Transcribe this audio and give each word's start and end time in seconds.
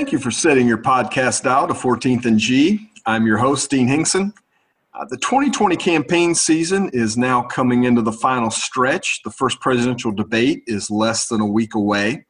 Thank 0.00 0.12
you 0.12 0.18
for 0.18 0.30
setting 0.30 0.66
your 0.66 0.78
podcast 0.78 1.44
out 1.44 1.66
to 1.66 1.74
14th 1.74 2.24
and 2.24 2.38
G. 2.38 2.90
I'm 3.04 3.26
your 3.26 3.36
host, 3.36 3.68
Dean 3.68 3.86
Hinkson. 3.86 4.32
Uh, 4.94 5.04
the 5.04 5.18
2020 5.18 5.76
campaign 5.76 6.34
season 6.34 6.88
is 6.94 7.18
now 7.18 7.42
coming 7.42 7.84
into 7.84 8.00
the 8.00 8.10
final 8.10 8.50
stretch. 8.50 9.20
The 9.24 9.30
first 9.30 9.60
presidential 9.60 10.10
debate 10.10 10.62
is 10.66 10.90
less 10.90 11.28
than 11.28 11.42
a 11.42 11.46
week 11.46 11.74
away, 11.74 12.24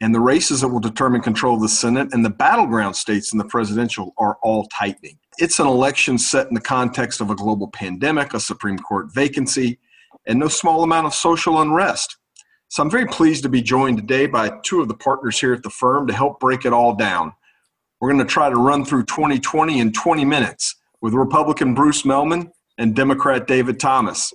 and 0.00 0.14
the 0.14 0.20
races 0.20 0.62
that 0.62 0.68
will 0.68 0.80
determine 0.80 1.20
control 1.20 1.56
of 1.56 1.60
the 1.60 1.68
Senate 1.68 2.08
and 2.12 2.24
the 2.24 2.30
battleground 2.30 2.96
states 2.96 3.34
in 3.34 3.38
the 3.38 3.44
presidential 3.44 4.14
are 4.16 4.38
all 4.42 4.66
tightening. 4.68 5.18
It's 5.36 5.58
an 5.58 5.66
election 5.66 6.16
set 6.16 6.48
in 6.48 6.54
the 6.54 6.60
context 6.62 7.20
of 7.20 7.28
a 7.28 7.34
global 7.34 7.68
pandemic, 7.68 8.32
a 8.32 8.40
Supreme 8.40 8.78
Court 8.78 9.12
vacancy, 9.12 9.78
and 10.26 10.38
no 10.38 10.48
small 10.48 10.82
amount 10.82 11.06
of 11.06 11.14
social 11.14 11.60
unrest. 11.60 12.16
So 12.70 12.84
I'm 12.84 12.90
very 12.90 13.06
pleased 13.06 13.42
to 13.42 13.48
be 13.48 13.62
joined 13.62 13.96
today 13.96 14.26
by 14.26 14.52
two 14.62 14.80
of 14.80 14.86
the 14.86 14.94
partners 14.94 15.40
here 15.40 15.52
at 15.52 15.64
the 15.64 15.70
firm 15.70 16.06
to 16.06 16.12
help 16.12 16.38
break 16.38 16.64
it 16.64 16.72
all 16.72 16.94
down. 16.94 17.32
We're 17.98 18.12
going 18.12 18.24
to 18.24 18.32
try 18.32 18.48
to 18.48 18.54
run 18.54 18.84
through 18.84 19.06
2020 19.06 19.80
in 19.80 19.92
20 19.92 20.24
minutes 20.24 20.76
with 21.00 21.12
Republican 21.12 21.74
Bruce 21.74 22.02
Mehlman 22.02 22.52
and 22.78 22.94
Democrat 22.94 23.48
David 23.48 23.80
Thomas. 23.80 24.32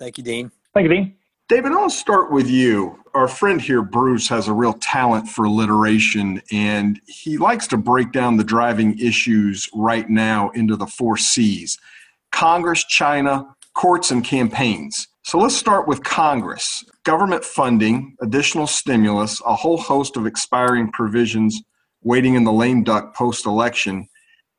Thank 0.00 0.18
you, 0.18 0.24
Dean. 0.24 0.50
Thank 0.74 0.88
you, 0.88 0.94
Dean. 0.96 1.14
David, 1.48 1.70
I'll 1.70 1.88
start 1.90 2.32
with 2.32 2.50
you. 2.50 2.98
Our 3.14 3.28
friend 3.28 3.60
here, 3.60 3.82
Bruce, 3.82 4.26
has 4.30 4.48
a 4.48 4.52
real 4.52 4.72
talent 4.72 5.28
for 5.28 5.44
alliteration, 5.44 6.42
and 6.50 7.00
he 7.06 7.38
likes 7.38 7.68
to 7.68 7.76
break 7.76 8.10
down 8.10 8.36
the 8.36 8.42
driving 8.42 8.98
issues 8.98 9.68
right 9.72 10.10
now 10.10 10.50
into 10.50 10.74
the 10.74 10.88
four 10.88 11.16
C's 11.16 11.78
Congress, 12.32 12.82
China, 12.82 13.54
courts, 13.74 14.10
and 14.10 14.24
campaigns. 14.24 15.06
So 15.22 15.38
let's 15.38 15.54
start 15.54 15.86
with 15.86 16.02
Congress. 16.02 16.84
Government 17.04 17.44
funding, 17.44 18.16
additional 18.22 18.66
stimulus, 18.66 19.40
a 19.46 19.54
whole 19.54 19.76
host 19.76 20.16
of 20.16 20.26
expiring 20.26 20.90
provisions 20.92 21.62
waiting 22.02 22.34
in 22.34 22.44
the 22.44 22.52
lame 22.52 22.82
duck 22.82 23.14
post 23.14 23.46
election. 23.46 24.08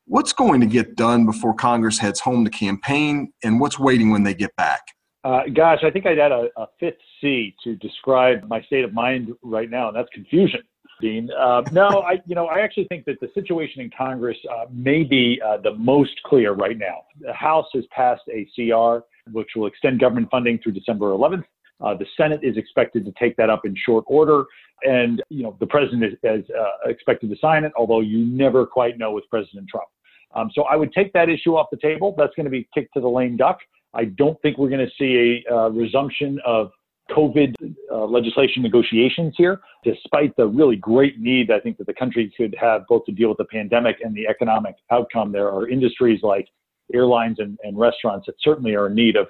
What's 0.06 0.32
going 0.32 0.60
to 0.60 0.66
get 0.66 0.94
done 0.94 1.26
before 1.26 1.54
Congress 1.54 1.98
heads 1.98 2.20
home 2.20 2.44
to 2.44 2.50
campaign, 2.50 3.32
and 3.42 3.60
what's 3.60 3.78
waiting 3.78 4.10
when 4.10 4.22
they 4.22 4.34
get 4.34 4.54
back? 4.56 4.82
Uh, 5.24 5.42
gosh, 5.54 5.80
I 5.84 5.90
think 5.90 6.06
I'd 6.06 6.18
add 6.18 6.32
a, 6.32 6.48
a, 6.56 6.66
fifth 6.80 6.96
C 7.20 7.54
to 7.62 7.76
describe 7.76 8.44
my 8.48 8.60
state 8.62 8.84
of 8.84 8.92
mind 8.92 9.32
right 9.42 9.70
now, 9.70 9.88
and 9.88 9.96
that's 9.96 10.08
confusion. 10.12 10.60
Dean, 11.00 11.28
uh, 11.38 11.62
no, 11.72 12.02
I, 12.02 12.20
you 12.26 12.34
know, 12.34 12.46
I 12.46 12.60
actually 12.60 12.86
think 12.88 13.04
that 13.06 13.20
the 13.20 13.28
situation 13.34 13.82
in 13.82 13.90
Congress 13.96 14.36
uh, 14.50 14.66
may 14.72 15.04
be 15.04 15.40
uh, 15.44 15.58
the 15.58 15.74
most 15.74 16.20
clear 16.24 16.52
right 16.52 16.78
now. 16.78 17.02
The 17.20 17.32
House 17.32 17.66
has 17.74 17.84
passed 17.92 18.22
a 18.32 18.48
CR 18.54 19.04
which 19.30 19.50
will 19.56 19.66
extend 19.66 20.00
government 20.00 20.28
funding 20.30 20.58
through 20.62 20.72
December 20.72 21.10
11th. 21.10 21.44
Uh, 21.80 21.94
the 21.94 22.06
Senate 22.16 22.40
is 22.42 22.56
expected 22.56 23.04
to 23.04 23.12
take 23.18 23.36
that 23.36 23.50
up 23.50 23.64
in 23.64 23.74
short 23.76 24.04
order, 24.06 24.44
and 24.82 25.22
you 25.30 25.42
know 25.42 25.56
the 25.58 25.66
president 25.66 26.04
is, 26.04 26.12
is 26.22 26.44
uh, 26.50 26.88
expected 26.88 27.28
to 27.28 27.36
sign 27.40 27.64
it. 27.64 27.72
Although 27.76 28.00
you 28.00 28.24
never 28.24 28.64
quite 28.66 28.98
know 28.98 29.12
with 29.12 29.24
President 29.30 29.68
Trump. 29.68 29.88
Um, 30.34 30.50
so 30.54 30.62
I 30.62 30.76
would 30.76 30.92
take 30.92 31.12
that 31.12 31.28
issue 31.28 31.56
off 31.56 31.68
the 31.70 31.78
table. 31.78 32.14
That's 32.16 32.34
going 32.36 32.44
to 32.44 32.50
be 32.50 32.68
kicked 32.72 32.94
to 32.94 33.00
the 33.00 33.08
lame 33.08 33.36
duck. 33.36 33.58
I 33.94 34.06
don't 34.06 34.40
think 34.42 34.58
we're 34.58 34.70
going 34.70 34.86
to 34.86 34.92
see 34.98 35.44
a 35.48 35.54
uh, 35.54 35.68
resumption 35.68 36.38
of 36.46 36.70
COVID 37.10 37.54
uh, 37.90 38.04
legislation 38.06 38.62
negotiations 38.62 39.34
here, 39.36 39.60
despite 39.84 40.34
the 40.36 40.46
really 40.46 40.76
great 40.76 41.18
need 41.18 41.50
I 41.50 41.60
think 41.60 41.76
that 41.78 41.86
the 41.86 41.94
country 41.94 42.32
could 42.36 42.54
have 42.58 42.86
both 42.88 43.04
to 43.06 43.12
deal 43.12 43.28
with 43.28 43.38
the 43.38 43.44
pandemic 43.44 43.96
and 44.02 44.14
the 44.14 44.26
economic 44.26 44.76
outcome. 44.90 45.32
There 45.32 45.50
are 45.50 45.68
industries 45.68 46.20
like 46.22 46.48
airlines 46.94 47.38
and, 47.38 47.58
and 47.62 47.78
restaurants 47.78 48.26
that 48.26 48.34
certainly 48.40 48.74
are 48.74 48.86
in 48.86 48.94
need 48.94 49.16
of 49.16 49.26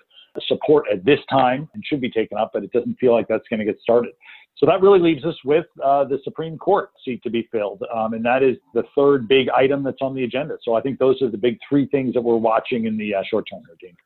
support 0.46 0.86
at 0.90 1.04
this 1.04 1.20
time 1.30 1.68
and 1.74 1.84
should 1.84 2.00
be 2.00 2.10
taken 2.10 2.38
up, 2.38 2.50
but 2.54 2.64
it 2.64 2.72
doesn't 2.72 2.98
feel 2.98 3.12
like 3.12 3.28
that's 3.28 3.46
going 3.48 3.60
to 3.60 3.66
get 3.66 3.78
started. 3.80 4.12
So 4.58 4.66
that 4.66 4.80
really 4.80 4.98
leaves 4.98 5.24
us 5.24 5.34
with 5.44 5.66
uh, 5.82 6.04
the 6.04 6.18
Supreme 6.24 6.56
Court 6.58 6.90
seat 7.04 7.22
to 7.22 7.30
be 7.30 7.48
filled. 7.50 7.82
Um, 7.92 8.14
and 8.14 8.24
that 8.24 8.42
is 8.42 8.56
the 8.74 8.84
third 8.94 9.26
big 9.26 9.48
item 9.50 9.82
that's 9.82 10.00
on 10.00 10.14
the 10.14 10.24
agenda. 10.24 10.56
So 10.62 10.74
I 10.74 10.80
think 10.80 10.98
those 10.98 11.20
are 11.22 11.30
the 11.30 11.38
big 11.38 11.58
three 11.68 11.86
things 11.88 12.14
that 12.14 12.20
we're 12.20 12.36
watching 12.36 12.84
in 12.84 12.96
the 12.96 13.14
uh, 13.14 13.22
short 13.28 13.46
term 13.50 13.62
routine. 13.68 13.96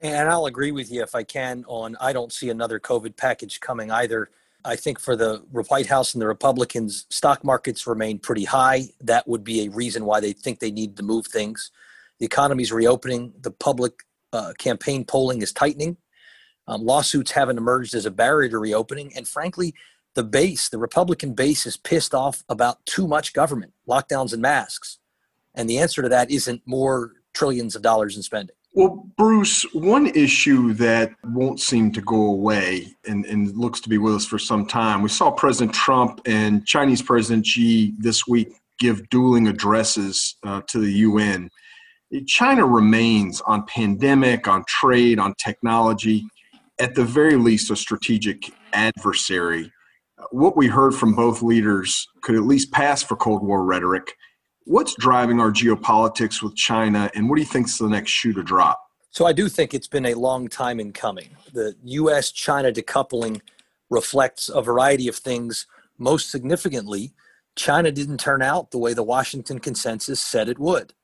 And 0.00 0.28
I'll 0.28 0.46
agree 0.46 0.72
with 0.72 0.90
you 0.90 1.02
if 1.02 1.14
I 1.14 1.22
can 1.22 1.64
on 1.68 1.96
I 2.00 2.12
don't 2.12 2.32
see 2.32 2.50
another 2.50 2.80
COVID 2.80 3.16
package 3.16 3.60
coming 3.60 3.90
either. 3.90 4.30
I 4.64 4.76
think 4.76 4.98
for 4.98 5.14
the 5.16 5.44
White 5.50 5.86
House 5.86 6.14
and 6.14 6.22
the 6.22 6.26
Republicans, 6.26 7.06
stock 7.08 7.44
markets 7.44 7.86
remain 7.86 8.18
pretty 8.18 8.44
high. 8.44 8.88
That 9.00 9.28
would 9.28 9.44
be 9.44 9.66
a 9.66 9.70
reason 9.70 10.04
why 10.04 10.20
they 10.20 10.32
think 10.32 10.58
they 10.58 10.70
need 10.70 10.96
to 10.96 11.02
move 11.02 11.26
things. 11.26 11.70
The 12.22 12.26
economy 12.26 12.62
is 12.62 12.70
reopening. 12.70 13.32
The 13.40 13.50
public 13.50 13.94
uh, 14.32 14.52
campaign 14.56 15.04
polling 15.04 15.42
is 15.42 15.52
tightening. 15.52 15.96
Um, 16.68 16.84
lawsuits 16.84 17.32
haven't 17.32 17.58
emerged 17.58 17.96
as 17.96 18.06
a 18.06 18.12
barrier 18.12 18.48
to 18.50 18.60
reopening. 18.60 19.12
And 19.16 19.26
frankly, 19.26 19.74
the 20.14 20.22
base, 20.22 20.68
the 20.68 20.78
Republican 20.78 21.34
base, 21.34 21.66
is 21.66 21.76
pissed 21.76 22.14
off 22.14 22.44
about 22.48 22.86
too 22.86 23.08
much 23.08 23.32
government, 23.32 23.72
lockdowns, 23.88 24.32
and 24.32 24.40
masks. 24.40 24.98
And 25.56 25.68
the 25.68 25.78
answer 25.78 26.00
to 26.00 26.08
that 26.10 26.30
isn't 26.30 26.62
more 26.64 27.10
trillions 27.34 27.74
of 27.74 27.82
dollars 27.82 28.16
in 28.16 28.22
spending. 28.22 28.54
Well, 28.72 29.04
Bruce, 29.18 29.66
one 29.72 30.06
issue 30.06 30.74
that 30.74 31.10
won't 31.24 31.58
seem 31.58 31.90
to 31.90 32.00
go 32.02 32.26
away 32.26 32.94
and, 33.04 33.26
and 33.26 33.56
looks 33.56 33.80
to 33.80 33.88
be 33.88 33.98
with 33.98 34.14
us 34.14 34.26
for 34.26 34.38
some 34.38 34.64
time, 34.64 35.02
we 35.02 35.08
saw 35.08 35.32
President 35.32 35.74
Trump 35.74 36.20
and 36.24 36.64
Chinese 36.68 37.02
President 37.02 37.44
Xi 37.44 37.94
this 37.98 38.28
week 38.28 38.52
give 38.78 39.08
dueling 39.08 39.48
addresses 39.48 40.36
uh, 40.44 40.62
to 40.68 40.78
the 40.78 40.92
UN. 40.92 41.50
China 42.20 42.66
remains 42.66 43.40
on 43.42 43.64
pandemic, 43.66 44.46
on 44.46 44.64
trade, 44.68 45.18
on 45.18 45.34
technology, 45.34 46.24
at 46.78 46.94
the 46.94 47.04
very 47.04 47.36
least, 47.36 47.70
a 47.70 47.76
strategic 47.76 48.52
adversary. 48.72 49.72
What 50.30 50.56
we 50.56 50.66
heard 50.66 50.94
from 50.94 51.14
both 51.14 51.42
leaders 51.42 52.06
could 52.22 52.34
at 52.34 52.42
least 52.42 52.70
pass 52.70 53.02
for 53.02 53.16
Cold 53.16 53.42
War 53.42 53.64
rhetoric. 53.64 54.14
What's 54.64 54.94
driving 54.94 55.40
our 55.40 55.50
geopolitics 55.50 56.42
with 56.42 56.54
China, 56.54 57.10
and 57.14 57.28
what 57.28 57.36
do 57.36 57.42
you 57.42 57.48
think 57.48 57.66
is 57.66 57.78
the 57.78 57.88
next 57.88 58.10
shoe 58.10 58.32
to 58.34 58.42
drop? 58.42 58.80
So, 59.10 59.26
I 59.26 59.32
do 59.32 59.48
think 59.48 59.74
it's 59.74 59.88
been 59.88 60.06
a 60.06 60.14
long 60.14 60.48
time 60.48 60.80
in 60.80 60.92
coming. 60.92 61.36
The 61.52 61.74
U.S. 61.82 62.30
China 62.30 62.72
decoupling 62.72 63.40
reflects 63.90 64.48
a 64.48 64.62
variety 64.62 65.08
of 65.08 65.16
things. 65.16 65.66
Most 65.98 66.30
significantly, 66.30 67.12
China 67.56 67.92
didn't 67.92 68.18
turn 68.18 68.40
out 68.40 68.70
the 68.70 68.78
way 68.78 68.94
the 68.94 69.02
Washington 69.02 69.58
consensus 69.58 70.20
said 70.20 70.48
it 70.48 70.58
would 70.58 70.94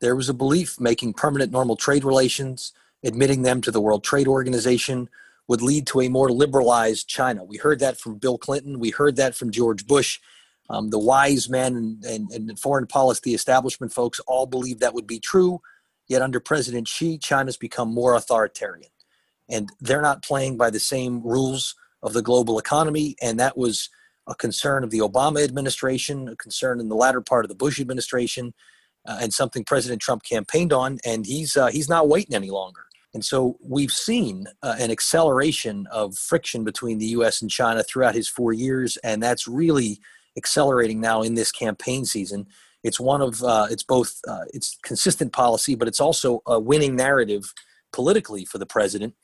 there 0.00 0.16
was 0.16 0.28
a 0.28 0.34
belief 0.34 0.78
making 0.80 1.14
permanent 1.14 1.52
normal 1.52 1.76
trade 1.76 2.04
relations, 2.04 2.72
admitting 3.04 3.42
them 3.42 3.60
to 3.62 3.70
the 3.70 3.80
World 3.80 4.04
Trade 4.04 4.28
Organization, 4.28 5.08
would 5.48 5.62
lead 5.62 5.86
to 5.86 6.00
a 6.00 6.08
more 6.08 6.30
liberalized 6.30 7.08
China. 7.08 7.44
We 7.44 7.56
heard 7.56 7.78
that 7.78 7.98
from 7.98 8.18
Bill 8.18 8.36
Clinton. 8.36 8.78
We 8.78 8.90
heard 8.90 9.16
that 9.16 9.34
from 9.34 9.50
George 9.50 9.86
Bush. 9.86 10.18
Um, 10.68 10.90
the 10.90 10.98
wise 10.98 11.48
men 11.48 11.76
and, 11.76 12.04
and, 12.04 12.32
and, 12.32 12.58
foreign 12.58 12.88
policy 12.88 13.34
establishment 13.34 13.92
folks 13.92 14.18
all 14.26 14.46
believed 14.46 14.80
that 14.80 14.94
would 14.94 15.06
be 15.06 15.20
true. 15.20 15.60
Yet 16.08 16.22
under 16.22 16.40
President 16.40 16.88
Xi, 16.88 17.18
China's 17.18 17.56
become 17.56 17.94
more 17.94 18.14
authoritarian. 18.14 18.90
And 19.48 19.68
they're 19.80 20.02
not 20.02 20.24
playing 20.24 20.56
by 20.56 20.70
the 20.70 20.80
same 20.80 21.22
rules 21.22 21.76
of 22.02 22.14
the 22.14 22.22
global 22.22 22.58
economy. 22.58 23.14
And 23.22 23.38
that 23.38 23.56
was 23.56 23.90
a 24.26 24.34
concern 24.34 24.82
of 24.82 24.90
the 24.90 24.98
Obama 24.98 25.44
administration, 25.44 26.28
a 26.28 26.36
concern 26.36 26.80
in 26.80 26.88
the 26.88 26.96
latter 26.96 27.20
part 27.20 27.44
of 27.44 27.48
the 27.48 27.54
Bush 27.54 27.80
administration 27.80 28.52
uh, 29.06 29.18
and 29.20 29.32
something 29.32 29.64
President 29.64 30.00
Trump 30.00 30.22
campaigned 30.22 30.72
on, 30.72 30.98
and 31.04 31.26
he's 31.26 31.56
uh, 31.56 31.68
he's 31.68 31.88
not 31.88 32.08
waiting 32.08 32.34
any 32.34 32.50
longer. 32.50 32.82
And 33.14 33.24
so 33.24 33.56
we've 33.62 33.92
seen 33.92 34.46
uh, 34.62 34.76
an 34.78 34.90
acceleration 34.90 35.86
of 35.90 36.16
friction 36.16 36.64
between 36.64 36.98
the 36.98 37.06
U.S. 37.06 37.40
and 37.40 37.50
China 37.50 37.82
throughout 37.82 38.14
his 38.14 38.28
four 38.28 38.52
years, 38.52 38.98
and 38.98 39.22
that's 39.22 39.48
really 39.48 40.00
accelerating 40.36 41.00
now 41.00 41.22
in 41.22 41.34
this 41.34 41.50
campaign 41.50 42.04
season. 42.04 42.46
It's 42.82 43.00
one 43.00 43.22
of 43.22 43.42
uh, 43.42 43.68
it's 43.70 43.82
both 43.82 44.20
uh, 44.28 44.44
it's 44.52 44.76
consistent 44.82 45.32
policy, 45.32 45.74
but 45.74 45.88
it's 45.88 46.00
also 46.00 46.42
a 46.46 46.60
winning 46.60 46.94
narrative 46.94 47.52
politically 47.92 48.44
for 48.44 48.58
the 48.58 48.66
president. 48.66 49.14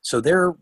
So 0.00 0.20
there 0.20 0.44
are 0.44 0.56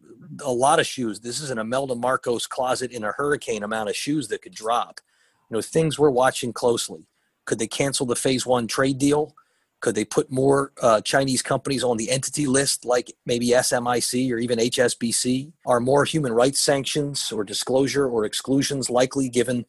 a 0.45 0.53
lot 0.53 0.81
of 0.81 0.87
shoes. 0.87 1.21
This 1.21 1.41
is 1.41 1.51
an 1.51 1.59
Imelda 1.59 1.95
Marcos 1.95 2.47
closet 2.47 2.93
in 2.93 3.05
a 3.05 3.13
hurricane 3.13 3.63
amount 3.63 3.89
of 3.89 3.97
shoes 3.97 4.29
that 4.29 4.43
could 4.43 4.55
drop. 4.55 5.01
You 5.49 5.57
know, 5.57 5.63
things 5.63 5.99
we're 5.99 6.11
watching 6.11 6.53
closely. 6.53 7.07
Could 7.45 7.59
they 7.59 7.67
cancel 7.67 8.07
the 8.07 8.17
phase 8.17 8.47
one 8.47 8.67
trade 8.67 8.99
deal? 8.99 9.35
Could 9.81 9.95
they 9.95 10.05
put 10.05 10.31
more 10.31 10.73
uh, 10.83 11.01
Chinese 11.01 11.41
companies 11.41 11.83
on 11.83 11.97
the 11.97 12.11
entity 12.11 12.47
list, 12.47 12.85
like 12.85 13.13
maybe 13.25 13.49
SMIC 13.49 14.31
or 14.31 14.39
even 14.39 14.59
HSBC? 14.59 15.53
Are 15.65 15.81
more 15.81 16.05
human 16.05 16.33
rights 16.33 16.61
sanctions 16.61 17.33
or 17.33 17.45
disclosure 17.45 18.07
or 18.07 18.27
exclusions 18.27 18.91
likely 18.91 19.31
given 19.31 19.65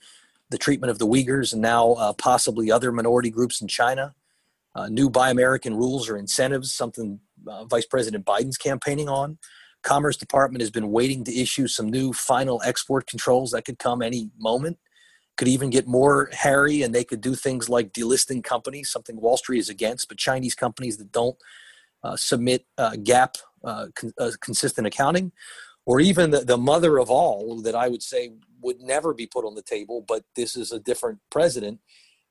the 0.50 0.58
treatment 0.58 0.92
of 0.92 1.00
the 1.00 1.08
Uyghurs 1.08 1.54
and 1.54 1.62
now 1.62 1.94
uh, 1.94 2.12
possibly 2.14 2.70
other 2.70 2.92
minority 2.92 3.30
groups 3.30 3.62
in 3.62 3.70
China? 3.70 4.14
Uh, 4.76 4.88
new 4.88 5.10
Buy 5.10 5.30
American 5.30 5.76
rules 5.76 6.10
or 6.10 6.18
incentives, 6.18 6.74
something 6.74 7.20
uh, 7.48 7.66
Vice 7.66 7.86
President 7.86 8.26
Biden's 8.26 8.58
campaigning 8.58 9.08
on. 9.08 9.38
Commerce 9.82 10.18
Department 10.18 10.62
has 10.62 10.70
been 10.70 10.92
waiting 10.92 11.24
to 11.24 11.36
issue 11.36 11.68
some 11.68 11.90
new 11.90 12.12
final 12.12 12.62
export 12.66 13.08
controls 13.08 13.52
that 13.52 13.64
could 13.64 13.80
come 13.80 14.02
any 14.02 14.30
moment 14.38 14.78
could 15.42 15.48
even 15.48 15.72
get 15.72 15.88
more 15.88 16.30
hairy 16.34 16.84
and 16.84 16.94
they 16.94 17.04
could 17.04 17.20
do 17.20 17.34
things 17.34 17.68
like 17.68 17.94
delisting 17.94 18.44
companies, 18.44 18.92
something 18.92 19.20
Wall 19.20 19.38
Street 19.38 19.58
is 19.58 19.70
against, 19.70 20.08
but 20.08 20.20
Chinese 20.20 20.54
companies 20.54 20.98
that 20.98 21.12
don't 21.12 21.36
uh, 22.04 22.16
submit 22.16 22.68
uh, 22.78 22.92
GAAP 22.92 23.38
uh, 23.64 23.88
con- 23.96 24.14
uh, 24.20 24.30
consistent 24.40 24.86
accounting, 24.86 25.32
or 25.88 26.00
even 26.00 26.30
the, 26.30 26.42
the 26.42 26.60
mother 26.60 27.00
of 27.00 27.10
all 27.10 27.60
that 27.64 27.74
I 27.74 27.88
would 27.88 28.04
say 28.04 28.34
would 28.62 28.82
never 28.82 29.16
be 29.16 29.26
put 29.26 29.44
on 29.44 29.56
the 29.56 29.64
table, 29.64 30.06
but 30.08 30.26
this 30.36 30.56
is 30.56 30.72
a 30.72 30.80
different 30.80 31.18
president, 31.32 31.80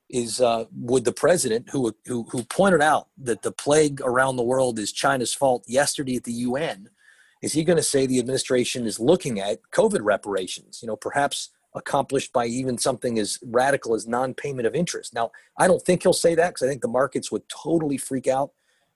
is 0.09 0.41
uh, 0.41 0.67
would 0.73 1.05
the 1.05 1.11
president 1.11 1.71
who, 1.71 1.93
who 2.07 2.29
who 2.31 2.45
pointed 2.45 2.81
out 2.81 3.09
that 3.19 3.43
the 3.43 3.51
plague 3.51 4.01
around 4.03 4.37
the 4.37 4.45
world 4.45 4.79
is 4.79 4.93
China's 4.93 5.35
fault 5.35 5.65
yesterday 5.67 6.15
at 6.15 6.23
the 6.23 6.47
UN 6.49 6.91
is 7.43 7.55
he 7.55 7.65
going 7.65 7.77
to 7.77 7.83
say 7.83 8.07
the 8.07 8.21
administration 8.21 8.87
is 8.87 9.01
looking 9.01 9.41
at 9.41 9.59
COVID 9.73 10.01
reparations, 10.03 10.81
you 10.81 10.87
know, 10.87 10.97
perhaps 10.97 11.51
accomplished 11.75 12.33
by 12.33 12.47
even 12.47 12.79
something 12.79 13.19
as 13.19 13.39
radical 13.45 13.95
as 13.95 14.07
non-payment 14.07 14.67
of 14.67 14.75
interest? 14.75 15.15
Now, 15.15 15.31
I 15.59 15.67
don't 15.67 15.83
think 15.83 16.03
he'll 16.03 16.13
say 16.13 16.35
that 16.35 16.51
because 16.51 16.67
I 16.67 16.69
think 16.69 16.83
the 16.83 16.89
markets 16.89 17.31
would 17.31 17.49
totally 17.49 17.97
freak 17.97 18.27
out, 18.27 18.51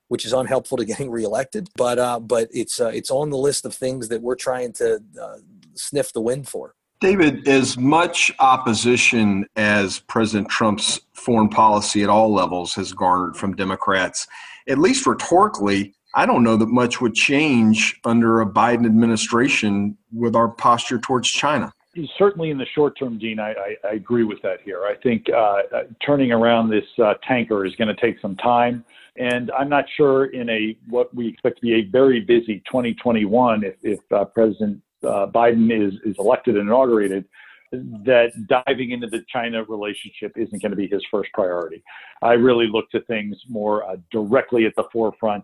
which 0.07 0.25
is 0.25 0.33
unhelpful 0.33 0.77
to 0.77 0.85
getting 0.91 1.09
reelected. 1.09 1.69
But 1.75 1.99
uh, 1.99 2.19
but 2.19 2.49
it's 2.51 2.79
uh, 2.79 2.91
it's 2.93 3.11
on 3.11 3.29
the 3.29 3.37
list 3.37 3.65
of 3.65 3.73
things 3.73 4.09
that 4.09 4.21
we're 4.21 4.35
trying 4.35 4.73
to 4.73 5.01
uh, 5.21 5.37
sniff 5.75 6.13
the 6.13 6.21
wind 6.21 6.47
for. 6.47 6.75
David, 7.01 7.47
as 7.47 7.77
much 7.77 8.31
opposition 8.39 9.45
as 9.57 9.99
President 9.99 10.49
Trump's 10.49 11.01
foreign 11.13 11.49
policy 11.49 12.03
at 12.03 12.09
all 12.09 12.33
levels 12.33 12.73
has 12.75 12.93
garnered 12.93 13.35
from 13.35 13.55
Democrats, 13.55 14.27
at 14.67 14.77
least 14.77 15.05
rhetorically, 15.05 15.93
I 16.15 16.25
don't 16.25 16.43
know 16.43 16.55
that 16.55 16.69
much 16.69 17.01
would 17.01 17.13
change 17.13 17.99
under 18.05 18.39
a 18.39 18.45
Biden 18.45 18.85
administration 18.85 19.97
with 20.13 20.35
our 20.35 20.47
posture 20.47 20.97
towards 20.97 21.29
China. 21.29 21.73
Certainly, 22.17 22.49
in 22.49 22.57
the 22.57 22.65
short 22.73 22.97
term, 22.99 23.17
Dean, 23.17 23.39
I, 23.39 23.51
I, 23.51 23.75
I 23.89 23.93
agree 23.93 24.23
with 24.23 24.41
that 24.41 24.59
here. 24.63 24.83
I 24.83 24.95
think 25.01 25.27
uh, 25.29 25.61
turning 26.05 26.31
around 26.31 26.69
this 26.69 26.83
uh, 27.01 27.13
tanker 27.25 27.65
is 27.65 27.73
going 27.75 27.87
to 27.87 28.01
take 28.01 28.19
some 28.19 28.35
time, 28.35 28.83
and 29.15 29.49
I'm 29.51 29.69
not 29.69 29.85
sure 29.95 30.25
in 30.25 30.49
a 30.49 30.77
what 30.89 31.13
we 31.15 31.27
expect 31.27 31.57
to 31.57 31.61
be 31.61 31.75
a 31.75 31.83
very 31.83 32.19
busy 32.19 32.61
2021 32.67 33.63
if, 33.63 33.75
if 33.81 33.99
uh, 34.11 34.25
President 34.25 34.81
uh, 35.03 35.27
Biden 35.27 35.71
is 35.71 35.93
is 36.05 36.15
elected 36.19 36.57
and 36.57 36.67
inaugurated 36.67 37.23
that 37.71 38.31
diving 38.47 38.91
into 38.91 39.07
the 39.07 39.23
China 39.31 39.63
relationship 39.63 40.33
isn't 40.35 40.61
going 40.61 40.71
to 40.71 40.77
be 40.77 40.87
his 40.87 41.03
first 41.09 41.29
priority. 41.33 41.83
I 42.21 42.33
really 42.33 42.67
look 42.67 42.89
to 42.91 43.01
things 43.01 43.37
more 43.47 43.83
uh, 43.83 43.97
directly 44.11 44.65
at 44.65 44.75
the 44.75 44.85
forefront 44.91 45.43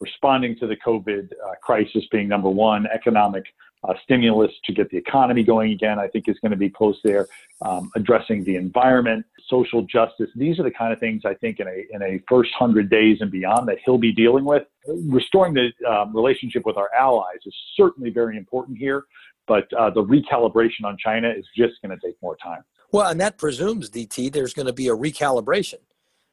responding 0.00 0.56
to 0.58 0.66
the 0.66 0.76
COVID 0.76 1.30
uh, 1.32 1.54
crisis 1.62 2.04
being 2.10 2.28
number 2.28 2.48
one, 2.48 2.86
economic 2.86 3.44
uh, 3.84 3.94
stimulus 4.02 4.50
to 4.64 4.72
get 4.72 4.90
the 4.90 4.96
economy 4.96 5.42
going 5.42 5.72
again, 5.72 5.98
I 5.98 6.08
think 6.08 6.28
is 6.28 6.38
going 6.40 6.50
to 6.50 6.56
be 6.56 6.70
close 6.70 6.98
there. 7.04 7.28
Um, 7.62 7.90
addressing 7.96 8.44
the 8.44 8.56
environment, 8.56 9.24
social 9.48 9.82
justice. 9.82 10.30
These 10.36 10.58
are 10.58 10.62
the 10.62 10.70
kind 10.70 10.92
of 10.92 10.98
things 10.98 11.22
I 11.24 11.34
think 11.34 11.60
in 11.60 11.68
a 11.68 11.84
in 11.90 12.02
a 12.02 12.20
first 12.28 12.50
hundred 12.58 12.90
days 12.90 13.18
and 13.20 13.30
beyond 13.30 13.68
that 13.68 13.78
he'll 13.84 13.98
be 13.98 14.12
dealing 14.12 14.44
with. 14.44 14.64
Restoring 14.86 15.54
the 15.54 15.70
um, 15.88 16.14
relationship 16.14 16.64
with 16.64 16.76
our 16.76 16.90
allies 16.98 17.38
is 17.46 17.54
certainly 17.76 18.10
very 18.10 18.36
important 18.36 18.78
here, 18.78 19.04
but 19.46 19.72
uh, 19.74 19.90
the 19.90 20.02
recalibration 20.02 20.84
on 20.84 20.96
China 20.98 21.28
is 21.30 21.46
just 21.56 21.80
going 21.82 21.96
to 21.96 22.06
take 22.06 22.16
more 22.22 22.36
time. 22.36 22.62
Well, 22.92 23.10
and 23.10 23.20
that 23.20 23.38
presumes 23.38 23.90
DT 23.90 24.32
there's 24.32 24.54
going 24.54 24.66
to 24.66 24.72
be 24.72 24.88
a 24.88 24.96
recalibration. 24.96 25.80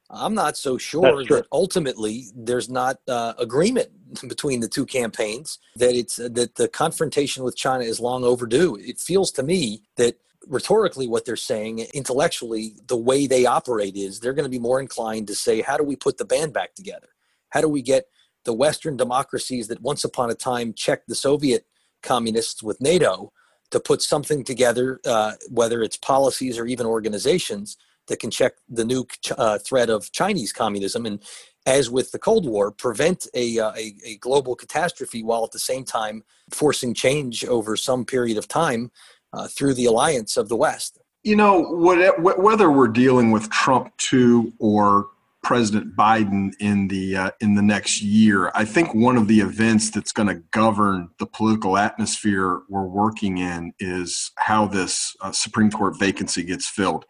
I'm 0.09 0.35
not 0.35 0.55
so 0.55 0.77
sure 0.77 1.25
that 1.25 1.47
ultimately 1.51 2.25
there's 2.35 2.69
not 2.69 2.97
uh, 3.07 3.33
agreement 3.37 3.89
between 4.27 4.59
the 4.59 4.67
two 4.67 4.85
campaigns 4.85 5.59
that 5.77 5.95
it's 5.95 6.19
uh, 6.19 6.29
that 6.33 6.55
the 6.55 6.67
confrontation 6.67 7.43
with 7.43 7.55
China 7.55 7.83
is 7.83 7.99
long 7.99 8.23
overdue. 8.23 8.75
It 8.75 8.99
feels 8.99 9.31
to 9.31 9.43
me 9.43 9.83
that 9.97 10.17
rhetorically 10.47 11.07
what 11.07 11.25
they're 11.25 11.35
saying 11.35 11.79
intellectually 11.93 12.75
the 12.87 12.97
way 12.97 13.25
they 13.27 13.45
operate 13.45 13.95
is 13.95 14.19
they're 14.19 14.33
going 14.33 14.45
to 14.45 14.49
be 14.49 14.59
more 14.59 14.79
inclined 14.79 15.27
to 15.27 15.35
say 15.35 15.61
how 15.61 15.77
do 15.77 15.83
we 15.83 15.95
put 15.95 16.17
the 16.17 16.25
band 16.25 16.53
back 16.53 16.75
together 16.75 17.07
how 17.49 17.61
do 17.61 17.67
we 17.67 17.81
get 17.81 18.05
the 18.43 18.53
western 18.53 18.95
democracies 18.95 19.67
that 19.67 19.81
once 19.81 20.03
upon 20.03 20.29
a 20.29 20.35
time 20.35 20.73
checked 20.73 21.07
the 21.07 21.15
soviet 21.15 21.65
communists 22.03 22.61
with 22.61 22.79
nato 22.79 23.31
to 23.71 23.79
put 23.79 24.01
something 24.01 24.43
together 24.43 24.99
uh, 25.05 25.33
whether 25.49 25.81
it's 25.81 25.97
policies 25.97 26.59
or 26.59 26.65
even 26.65 26.85
organizations 26.85 27.77
that 28.07 28.19
can 28.19 28.31
check 28.31 28.53
the 28.69 28.85
new 28.85 29.05
uh, 29.37 29.57
threat 29.59 29.89
of 29.89 30.11
Chinese 30.11 30.51
communism 30.51 31.05
and, 31.05 31.21
as 31.65 31.89
with 31.89 32.11
the 32.11 32.19
Cold 32.19 32.45
War, 32.45 32.71
prevent 32.71 33.27
a, 33.33 33.59
uh, 33.59 33.71
a, 33.75 33.95
a, 34.05 34.17
global 34.17 34.55
catastrophe 34.55 35.23
while 35.23 35.43
at 35.43 35.51
the 35.51 35.59
same 35.59 35.83
time 35.83 36.23
forcing 36.51 36.93
change 36.93 37.43
over 37.45 37.75
some 37.75 38.05
period 38.05 38.37
of 38.37 38.47
time 38.47 38.91
uh, 39.33 39.47
through 39.47 39.73
the 39.73 39.85
alliance 39.85 40.37
of 40.37 40.47
the 40.47 40.55
West. 40.55 40.99
You 41.23 41.35
know, 41.35 41.63
whether 41.71 42.69
we're 42.71 42.87
dealing 42.87 43.31
with 43.31 43.49
Trump 43.49 43.91
two 43.97 44.53
or 44.59 45.07
President 45.43 45.95
Biden 45.95 46.53
in 46.59 46.87
the 46.87 47.17
uh, 47.17 47.31
in 47.39 47.55
the 47.55 47.63
next 47.63 48.01
year, 48.01 48.51
I 48.53 48.63
think 48.63 48.93
one 48.93 49.17
of 49.17 49.27
the 49.27 49.39
events 49.39 49.89
that's 49.89 50.11
going 50.11 50.27
to 50.27 50.41
govern 50.51 51.09
the 51.17 51.25
political 51.25 51.77
atmosphere 51.77 52.61
we're 52.69 52.85
working 52.85 53.39
in 53.39 53.73
is 53.79 54.31
how 54.37 54.67
this 54.67 55.15
uh, 55.21 55.31
Supreme 55.31 55.71
Court 55.71 55.97
vacancy 55.99 56.43
gets 56.43 56.67
filled 56.67 57.05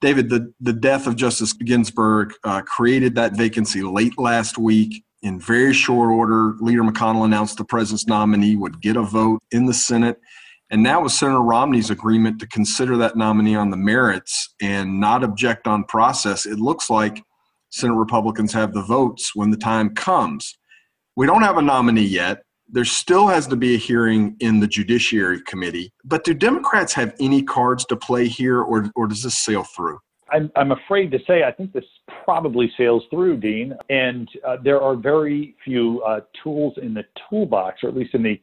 David, 0.00 0.30
the, 0.30 0.52
the 0.60 0.72
death 0.72 1.06
of 1.06 1.16
Justice 1.16 1.52
Ginsburg 1.52 2.32
uh, 2.44 2.62
created 2.62 3.14
that 3.16 3.36
vacancy 3.36 3.82
late 3.82 4.16
last 4.18 4.56
week. 4.58 5.02
In 5.22 5.40
very 5.40 5.72
short 5.72 6.10
order, 6.10 6.54
Leader 6.60 6.82
McConnell 6.82 7.24
announced 7.24 7.58
the 7.58 7.64
president's 7.64 8.06
nominee 8.06 8.54
would 8.54 8.80
get 8.80 8.96
a 8.96 9.02
vote 9.02 9.40
in 9.50 9.66
the 9.66 9.74
Senate. 9.74 10.18
And 10.70 10.82
now, 10.82 11.02
with 11.02 11.12
Senator 11.12 11.40
Romney's 11.40 11.90
agreement 11.90 12.38
to 12.40 12.46
consider 12.46 12.96
that 12.98 13.16
nominee 13.16 13.56
on 13.56 13.70
the 13.70 13.76
merits 13.76 14.54
and 14.62 15.00
not 15.00 15.24
object 15.24 15.66
on 15.66 15.84
process, 15.84 16.46
it 16.46 16.58
looks 16.58 16.88
like 16.88 17.22
Senate 17.70 17.94
Republicans 17.94 18.52
have 18.52 18.74
the 18.74 18.82
votes 18.82 19.32
when 19.34 19.50
the 19.50 19.56
time 19.56 19.94
comes. 19.94 20.56
We 21.16 21.26
don't 21.26 21.42
have 21.42 21.58
a 21.58 21.62
nominee 21.62 22.04
yet 22.04 22.42
there 22.68 22.84
still 22.84 23.26
has 23.28 23.46
to 23.46 23.56
be 23.56 23.74
a 23.74 23.78
hearing 23.78 24.36
in 24.40 24.60
the 24.60 24.66
Judiciary 24.66 25.40
Committee. 25.46 25.92
But 26.04 26.24
do 26.24 26.34
Democrats 26.34 26.92
have 26.94 27.14
any 27.18 27.42
cards 27.42 27.84
to 27.86 27.96
play 27.96 28.28
here, 28.28 28.60
or, 28.60 28.90
or 28.94 29.06
does 29.06 29.22
this 29.22 29.38
sail 29.38 29.64
through? 29.64 29.98
I'm, 30.30 30.50
I'm 30.56 30.72
afraid 30.72 31.10
to 31.12 31.18
say 31.26 31.44
I 31.44 31.52
think 31.52 31.72
this 31.72 31.84
probably 32.24 32.70
sails 32.76 33.04
through, 33.10 33.38
Dean. 33.38 33.74
And 33.88 34.28
uh, 34.46 34.58
there 34.62 34.80
are 34.82 34.94
very 34.94 35.54
few 35.64 36.02
uh, 36.02 36.20
tools 36.42 36.74
in 36.82 36.92
the 36.92 37.04
toolbox, 37.28 37.82
or 37.82 37.88
at 37.88 37.96
least 37.96 38.14
in 38.14 38.22
the 38.22 38.40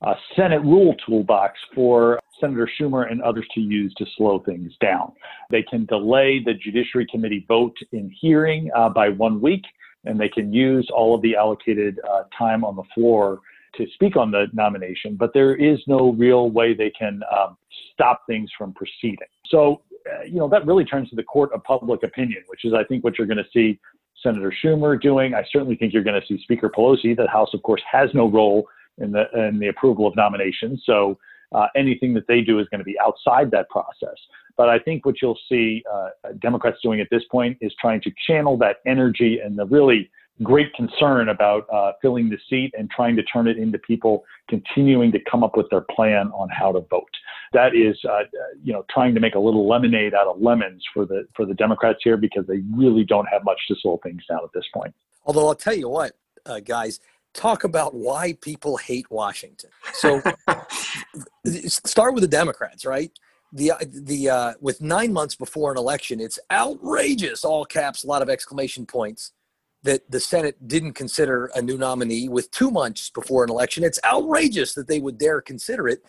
uh, 0.00 0.14
Senate 0.34 0.62
rule 0.62 0.94
toolbox, 1.06 1.58
for 1.74 2.20
Senator 2.40 2.70
Schumer 2.80 3.10
and 3.10 3.20
others 3.20 3.46
to 3.54 3.60
use 3.60 3.92
to 3.98 4.06
slow 4.16 4.38
things 4.38 4.72
down. 4.80 5.12
They 5.50 5.62
can 5.62 5.84
delay 5.86 6.40
the 6.42 6.54
Judiciary 6.54 7.06
Committee 7.10 7.44
vote 7.48 7.76
in 7.92 8.10
hearing 8.18 8.70
uh, 8.74 8.88
by 8.88 9.10
one 9.10 9.40
week, 9.40 9.64
and 10.04 10.18
they 10.18 10.28
can 10.28 10.52
use 10.52 10.88
all 10.94 11.14
of 11.14 11.22
the 11.22 11.36
allocated 11.36 12.00
uh, 12.08 12.22
time 12.38 12.64
on 12.64 12.76
the 12.76 12.84
floor 12.94 13.40
to 13.78 13.86
speak 13.94 14.16
on 14.16 14.30
the 14.30 14.46
nomination, 14.52 15.16
but 15.16 15.32
there 15.32 15.56
is 15.56 15.78
no 15.86 16.12
real 16.12 16.50
way 16.50 16.74
they 16.74 16.90
can 16.90 17.20
um, 17.36 17.56
stop 17.92 18.22
things 18.26 18.50
from 18.56 18.72
proceeding. 18.74 19.16
So, 19.46 19.82
uh, 20.10 20.24
you 20.24 20.36
know, 20.36 20.48
that 20.48 20.66
really 20.66 20.84
turns 20.84 21.08
to 21.10 21.16
the 21.16 21.22
court 21.22 21.50
of 21.52 21.64
public 21.64 22.02
opinion, 22.02 22.42
which 22.48 22.64
is, 22.64 22.74
I 22.74 22.84
think, 22.84 23.04
what 23.04 23.18
you're 23.18 23.26
going 23.26 23.38
to 23.38 23.50
see 23.52 23.78
Senator 24.22 24.52
Schumer 24.62 25.00
doing. 25.00 25.34
I 25.34 25.44
certainly 25.50 25.76
think 25.76 25.92
you're 25.92 26.04
going 26.04 26.20
to 26.20 26.26
see 26.26 26.42
Speaker 26.42 26.68
Pelosi. 26.68 27.16
The 27.16 27.28
House, 27.28 27.50
of 27.54 27.62
course, 27.62 27.82
has 27.90 28.10
no 28.14 28.28
role 28.28 28.66
in 28.98 29.12
the 29.12 29.24
in 29.34 29.58
the 29.58 29.68
approval 29.68 30.06
of 30.06 30.16
nominations, 30.16 30.82
so 30.84 31.18
uh, 31.52 31.68
anything 31.76 32.12
that 32.14 32.26
they 32.26 32.40
do 32.40 32.58
is 32.58 32.66
going 32.68 32.80
to 32.80 32.84
be 32.84 32.96
outside 32.98 33.50
that 33.52 33.68
process. 33.70 34.16
But 34.56 34.68
I 34.68 34.78
think 34.80 35.06
what 35.06 35.22
you'll 35.22 35.38
see 35.48 35.84
uh, 35.92 36.08
Democrats 36.40 36.78
doing 36.82 37.00
at 37.00 37.06
this 37.10 37.22
point 37.30 37.56
is 37.60 37.72
trying 37.80 38.00
to 38.02 38.10
channel 38.26 38.56
that 38.58 38.78
energy 38.86 39.38
and 39.42 39.56
the 39.56 39.66
really 39.66 40.10
great 40.42 40.72
concern 40.74 41.28
about 41.28 41.66
uh, 41.72 41.92
filling 42.00 42.28
the 42.28 42.38
seat 42.48 42.72
and 42.78 42.90
trying 42.90 43.16
to 43.16 43.22
turn 43.24 43.46
it 43.46 43.58
into 43.58 43.78
people 43.78 44.24
continuing 44.48 45.12
to 45.12 45.18
come 45.30 45.42
up 45.42 45.56
with 45.56 45.68
their 45.70 45.84
plan 45.94 46.30
on 46.32 46.48
how 46.48 46.72
to 46.72 46.80
vote. 46.90 47.10
That 47.52 47.74
is, 47.74 47.96
uh, 48.08 48.24
you 48.62 48.72
know, 48.72 48.84
trying 48.90 49.14
to 49.14 49.20
make 49.20 49.34
a 49.34 49.38
little 49.38 49.68
lemonade 49.68 50.14
out 50.14 50.26
of 50.26 50.40
lemons 50.40 50.82
for 50.92 51.06
the 51.06 51.26
for 51.34 51.46
the 51.46 51.54
Democrats 51.54 52.00
here 52.02 52.16
because 52.16 52.46
they 52.46 52.62
really 52.74 53.04
don't 53.04 53.26
have 53.26 53.44
much 53.44 53.60
to 53.68 53.76
slow 53.80 53.98
things 54.02 54.22
down 54.28 54.40
at 54.44 54.50
this 54.54 54.64
point. 54.72 54.94
Although 55.24 55.48
I'll 55.48 55.54
tell 55.54 55.74
you 55.74 55.88
what, 55.88 56.12
uh, 56.46 56.60
guys, 56.60 57.00
talk 57.34 57.64
about 57.64 57.94
why 57.94 58.34
people 58.40 58.76
hate 58.76 59.10
Washington. 59.10 59.70
So 59.94 60.22
start 61.46 62.14
with 62.14 62.22
the 62.22 62.28
Democrats, 62.28 62.84
right? 62.84 63.10
the 63.50 63.72
the 63.88 64.28
uh, 64.28 64.52
with 64.60 64.82
nine 64.82 65.12
months 65.12 65.34
before 65.34 65.72
an 65.72 65.78
election, 65.78 66.20
it's 66.20 66.38
outrageous. 66.50 67.44
All 67.44 67.64
caps, 67.64 68.04
a 68.04 68.06
lot 68.06 68.20
of 68.20 68.28
exclamation 68.28 68.84
points 68.84 69.32
that 69.82 70.10
the 70.10 70.20
Senate 70.20 70.66
didn't 70.66 70.94
consider 70.94 71.50
a 71.54 71.62
new 71.62 71.78
nominee 71.78 72.28
with 72.28 72.50
two 72.50 72.70
months 72.70 73.10
before 73.10 73.44
an 73.44 73.50
election. 73.50 73.84
It's 73.84 74.00
outrageous 74.04 74.74
that 74.74 74.88
they 74.88 75.00
would 75.00 75.18
dare 75.18 75.40
consider 75.40 75.88
it. 75.88 76.04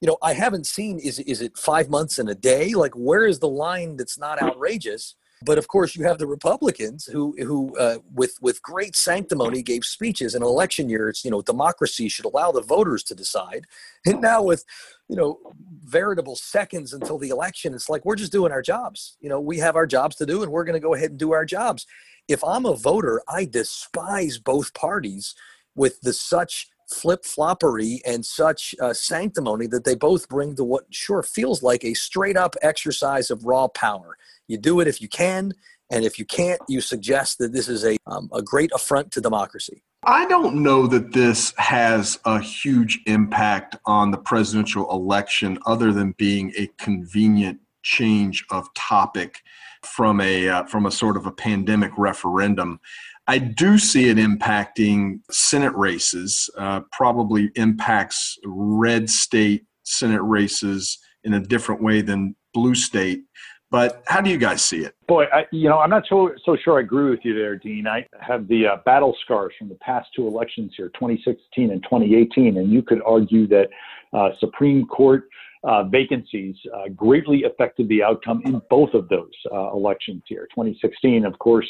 You 0.00 0.06
know, 0.06 0.18
I 0.22 0.34
haven't 0.34 0.66
seen 0.66 0.98
is 1.00 1.18
is 1.18 1.42
it 1.42 1.56
five 1.56 1.88
months 1.88 2.18
and 2.18 2.28
a 2.28 2.34
day? 2.34 2.74
Like, 2.74 2.94
where 2.94 3.26
is 3.26 3.40
the 3.40 3.48
line 3.48 3.96
that's 3.96 4.18
not 4.18 4.40
outrageous? 4.40 5.16
But 5.44 5.58
of 5.58 5.68
course, 5.68 5.94
you 5.94 6.04
have 6.04 6.18
the 6.18 6.26
Republicans 6.26 7.06
who, 7.06 7.34
who 7.38 7.76
uh, 7.78 7.98
with 8.12 8.34
with 8.40 8.62
great 8.62 8.94
sanctimony, 8.94 9.62
gave 9.62 9.84
speeches 9.84 10.34
in 10.34 10.42
election 10.42 10.88
year. 10.88 11.08
It's 11.08 11.24
you 11.24 11.30
know, 11.30 11.42
democracy 11.42 12.08
should 12.08 12.24
allow 12.24 12.52
the 12.52 12.62
voters 12.62 13.02
to 13.04 13.14
decide. 13.14 13.64
And 14.06 14.20
now 14.20 14.42
with 14.42 14.64
you 15.08 15.16
know, 15.16 15.38
veritable 15.84 16.36
seconds 16.36 16.92
until 16.92 17.18
the 17.18 17.30
election, 17.30 17.74
it's 17.74 17.88
like 17.88 18.04
we're 18.04 18.16
just 18.16 18.32
doing 18.32 18.52
our 18.52 18.62
jobs. 18.62 19.16
You 19.20 19.28
know, 19.28 19.40
we 19.40 19.58
have 19.58 19.74
our 19.74 19.86
jobs 19.86 20.16
to 20.16 20.26
do, 20.26 20.42
and 20.42 20.52
we're 20.52 20.64
going 20.64 20.74
to 20.74 20.80
go 20.80 20.94
ahead 20.94 21.10
and 21.10 21.18
do 21.18 21.32
our 21.32 21.44
jobs 21.44 21.86
if 22.28 22.44
I'm 22.44 22.66
a 22.66 22.76
voter, 22.76 23.22
I 23.28 23.46
despise 23.46 24.38
both 24.38 24.74
parties 24.74 25.34
with 25.74 26.00
the 26.02 26.12
such 26.12 26.68
flip 26.90 27.24
floppery 27.24 28.00
and 28.06 28.24
such 28.24 28.74
uh, 28.80 28.92
sanctimony 28.94 29.66
that 29.66 29.84
they 29.84 29.94
both 29.94 30.28
bring 30.28 30.54
to 30.56 30.64
what 30.64 30.84
sure 30.90 31.22
feels 31.22 31.62
like 31.62 31.84
a 31.84 31.94
straight 31.94 32.36
up 32.36 32.54
exercise 32.62 33.30
of 33.30 33.44
raw 33.44 33.68
power. 33.68 34.16
You 34.46 34.58
do 34.58 34.80
it 34.80 34.88
if 34.88 35.00
you 35.00 35.08
can, 35.08 35.52
and 35.90 36.04
if 36.04 36.18
you 36.18 36.24
can't, 36.24 36.60
you 36.68 36.80
suggest 36.80 37.38
that 37.38 37.52
this 37.52 37.68
is 37.68 37.84
a, 37.84 37.96
um, 38.06 38.28
a 38.32 38.42
great 38.42 38.70
affront 38.74 39.10
to 39.12 39.20
democracy. 39.20 39.82
I 40.04 40.26
don't 40.26 40.62
know 40.62 40.86
that 40.86 41.12
this 41.12 41.52
has 41.58 42.18
a 42.24 42.40
huge 42.40 43.00
impact 43.06 43.76
on 43.84 44.10
the 44.10 44.18
presidential 44.18 44.90
election 44.90 45.58
other 45.66 45.92
than 45.92 46.12
being 46.12 46.52
a 46.56 46.68
convenient 46.78 47.60
change 47.82 48.44
of 48.50 48.72
topic 48.74 49.42
from 49.84 50.20
a 50.20 50.48
uh, 50.48 50.64
from 50.64 50.86
a 50.86 50.90
sort 50.90 51.16
of 51.16 51.26
a 51.26 51.32
pandemic 51.32 51.92
referendum. 51.96 52.80
I 53.26 53.38
do 53.38 53.78
see 53.78 54.08
it 54.08 54.16
impacting 54.16 55.20
Senate 55.30 55.74
races, 55.74 56.48
uh, 56.56 56.80
probably 56.92 57.50
impacts 57.56 58.38
red 58.44 59.10
state 59.10 59.66
Senate 59.82 60.22
races 60.22 60.98
in 61.24 61.34
a 61.34 61.40
different 61.40 61.82
way 61.82 62.00
than 62.00 62.34
blue 62.54 62.74
state. 62.74 63.24
But 63.70 64.02
how 64.06 64.22
do 64.22 64.30
you 64.30 64.38
guys 64.38 64.64
see 64.64 64.78
it? 64.78 64.94
Boy, 65.06 65.24
I, 65.24 65.44
you 65.52 65.68
know, 65.68 65.78
I'm 65.78 65.90
not 65.90 66.04
so 66.08 66.30
so 66.44 66.56
sure 66.56 66.78
I 66.78 66.80
agree 66.80 67.10
with 67.10 67.20
you 67.22 67.34
there, 67.34 67.56
Dean. 67.56 67.86
I 67.86 68.06
have 68.18 68.48
the 68.48 68.66
uh, 68.66 68.76
battle 68.86 69.14
scars 69.22 69.52
from 69.58 69.68
the 69.68 69.74
past 69.76 70.08
two 70.16 70.26
elections 70.26 70.72
here, 70.74 70.88
2016 70.94 71.70
and 71.70 71.82
2018, 71.82 72.56
and 72.56 72.72
you 72.72 72.82
could 72.82 73.02
argue 73.04 73.46
that 73.48 73.68
uh, 74.14 74.30
Supreme 74.40 74.86
Court 74.86 75.28
uh, 75.64 75.84
vacancies 75.84 76.56
uh, 76.74 76.88
greatly 76.94 77.44
affected 77.44 77.88
the 77.88 78.02
outcome 78.02 78.42
in 78.44 78.60
both 78.70 78.94
of 78.94 79.08
those 79.08 79.32
uh, 79.52 79.72
elections 79.72 80.22
here. 80.26 80.46
2016, 80.54 81.24
of 81.24 81.38
course, 81.38 81.68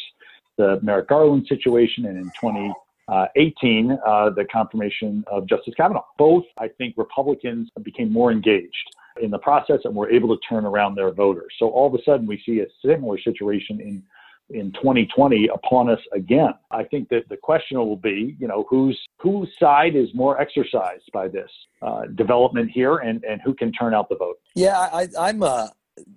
the 0.57 0.79
Merrick 0.83 1.09
Garland 1.09 1.47
situation, 1.49 2.07
and 2.07 2.19
in 2.19 2.25
2018, 2.41 3.93
uh, 4.07 4.31
the 4.31 4.45
confirmation 4.45 5.25
of 5.31 5.47
Justice 5.47 5.75
Kavanaugh. 5.77 6.05
Both, 6.19 6.45
I 6.59 6.69
think, 6.69 6.95
Republicans 6.97 7.71
became 7.83 8.13
more 8.13 8.33
engaged 8.33 8.75
in 9.23 9.31
the 9.31 9.39
process 9.39 9.81
and 9.85 9.95
were 9.95 10.11
able 10.11 10.37
to 10.37 10.41
turn 10.49 10.65
around 10.65 10.95
their 10.95 11.11
voters. 11.13 11.53
So 11.59 11.69
all 11.69 11.87
of 11.87 11.95
a 11.95 12.03
sudden, 12.05 12.27
we 12.27 12.43
see 12.45 12.61
a 12.61 12.67
similar 12.85 13.19
situation 13.19 13.81
in 13.81 14.03
in 14.51 14.73
2020 14.73 15.49
upon 15.53 15.91
us 15.91 16.01
again. 16.13 16.55
I 16.71 16.85
think 16.85 17.09
that 17.11 17.29
the 17.29 17.37
question 17.37 17.79
will 17.79 17.97
be, 17.97 18.37
you 18.39 18.49
know, 18.49 18.67
whose 18.69 18.99
whose 19.19 19.49
side 19.59 19.97
is 19.97 20.09
more 20.15 20.41
exercised 20.41 21.11
by 21.13 21.29
this 21.29 21.51
uh, 21.83 22.07
development 22.15 22.71
here, 22.71 22.97
and 22.97 23.25
and 23.25 23.41
who 23.43 23.55
can 23.55 23.73
turn 23.73 23.95
out 23.95 24.09
the 24.09 24.17
vote. 24.17 24.39
Yeah, 24.55 24.79
I, 24.79 25.09
I'm. 25.19 25.43
Uh, 25.43 25.69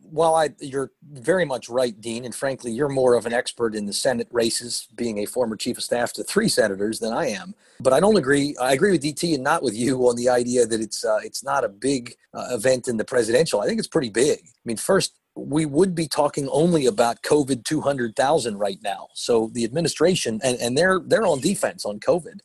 while 0.04 0.36
I, 0.36 0.50
you're 0.60 0.92
very 1.12 1.46
much 1.46 1.70
right, 1.70 2.00
Dean, 2.00 2.26
and 2.26 2.36
frankly, 2.36 2.72
you're 2.72 2.90
more 2.90 3.16
of 3.16 3.26
an 3.26 3.34
expert 3.34 3.74
in 3.74 3.86
the 3.86 3.94
Senate 3.94 4.28
races, 4.32 4.88
being 4.96 5.20
a 5.20 5.26
former 5.26 5.56
chief 5.56 5.78
of 5.78 5.84
staff 5.84 6.14
to 6.14 6.24
three 6.24 6.48
senators 6.48 7.00
than 7.00 7.14
I 7.14 7.30
am. 7.30 7.56
But 7.80 7.94
I 7.94 8.00
don't 8.00 8.18
agree. 8.18 8.56
I 8.62 8.74
agree 8.74 8.92
with 8.92 9.02
DT 9.02 9.34
and 9.34 9.44
not 9.44 9.64
with 9.64 9.76
you 9.76 9.98
on 10.08 10.16
the 10.16 10.30
idea 10.30 10.66
that 10.66 10.80
it's 10.80 11.04
uh, 11.04 11.20
it's 11.24 11.44
not 11.44 11.64
a 11.64 11.70
big 11.70 12.14
uh, 12.34 12.50
event 12.52 12.88
in 12.88 12.98
the 12.98 13.06
presidential. 13.06 13.62
I 13.62 13.66
think 13.66 13.80
it's 13.80 13.88
pretty 13.88 14.10
big. 14.10 14.40
I 14.40 14.66
mean, 14.66 14.78
first, 14.78 15.14
we 15.36 15.66
would 15.66 15.96
be 15.96 16.08
talking 16.08 16.48
only 16.50 16.86
about 16.86 17.22
COVID 17.24 17.64
200,000 17.64 18.58
right 18.58 18.80
now. 18.84 19.08
So 19.14 19.50
the 19.54 19.64
administration, 19.64 20.40
and, 20.44 20.58
and 20.60 20.78
they're, 20.78 21.00
they're 21.06 21.26
on 21.26 21.40
defense 21.40 21.86
on 21.86 22.00
COVID, 22.00 22.40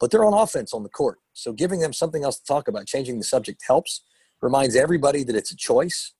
but 0.00 0.10
they're 0.10 0.24
on 0.24 0.34
offense 0.34 0.74
on 0.74 0.82
the 0.82 0.88
court. 0.88 1.18
So 1.32 1.52
giving 1.52 1.80
them 1.80 1.92
something 1.92 2.24
else 2.24 2.38
to 2.38 2.44
talk 2.44 2.68
about, 2.68 2.86
changing 2.86 3.18
the 3.18 3.24
subject 3.24 3.62
helps, 3.66 4.02
reminds 4.40 4.74
everybody 4.74 5.22
that 5.24 5.36
it's 5.36 5.52
a 5.52 5.56
choice. 5.56 6.12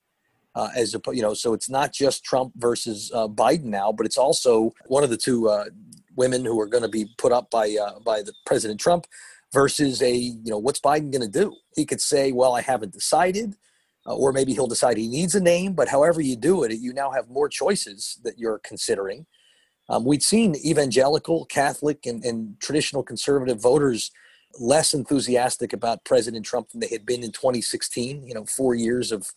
Uh, 0.55 0.69
as 0.77 0.95
a, 0.95 1.01
you 1.15 1.23
know, 1.23 1.33
so 1.33 1.55
it's 1.55 1.71
not 1.71 1.95
just 1.95 2.25
Trump 2.25 2.53
versus 2.57 3.11
uh, 3.15 3.27
Biden 3.27 3.65
now, 3.65 3.91
but 3.91 4.05
it's 4.05 4.19
also 4.19 4.71
one 4.87 5.03
of 5.03 5.09
the 5.09 5.17
two 5.17 5.49
uh, 5.49 5.65
women 6.15 6.45
who 6.45 6.61
are 6.61 6.67
going 6.67 6.83
to 6.83 6.91
be 6.91 7.07
put 7.17 7.33
up 7.33 7.51
by 7.51 7.75
uh, 7.81 7.99
by 8.01 8.21
the 8.21 8.35
President 8.45 8.79
Trump 8.79 9.07
versus 9.51 10.03
a 10.03 10.15
you 10.15 10.51
know 10.51 10.59
what's 10.59 10.79
Biden 10.79 11.11
going 11.11 11.23
to 11.23 11.27
do? 11.27 11.57
He 11.75 11.87
could 11.87 12.03
say, 12.03 12.33
"Well, 12.33 12.55
I 12.55 12.61
haven't 12.61 12.93
decided." 12.93 13.57
Uh, 14.07 14.15
or 14.15 14.33
maybe 14.33 14.53
he'll 14.53 14.67
decide 14.67 14.97
he 14.97 15.09
needs 15.09 15.35
a 15.35 15.41
name. 15.41 15.75
But 15.75 15.89
however 15.89 16.21
you 16.21 16.37
do 16.37 16.65
it, 16.65 16.73
you 16.79 16.93
now 16.93 17.11
have 17.11 17.29
more 17.29 17.49
choices 17.49 18.19
that 18.25 18.39
you're 18.39 18.59
considering. 18.59 19.27
Um, 19.89 20.05
we'd 20.05 20.23
seen 20.23 20.55
evangelical, 20.65 21.45
Catholic, 21.47 22.07
and, 22.07 22.25
and, 22.25 22.59
traditional 22.61 23.03
conservative 23.03 23.61
voters 23.61 24.11
less 24.59 24.95
enthusiastic 24.95 25.73
about 25.73 26.05
President 26.05 26.47
Trump 26.47 26.71
than 26.71 26.81
they 26.81 26.89
had 26.89 27.05
been 27.05 27.23
in 27.23 27.33
2016. 27.33 28.27
You 28.27 28.35
know, 28.35 28.45
four 28.47 28.75
years 28.75 29.13
of 29.13 29.31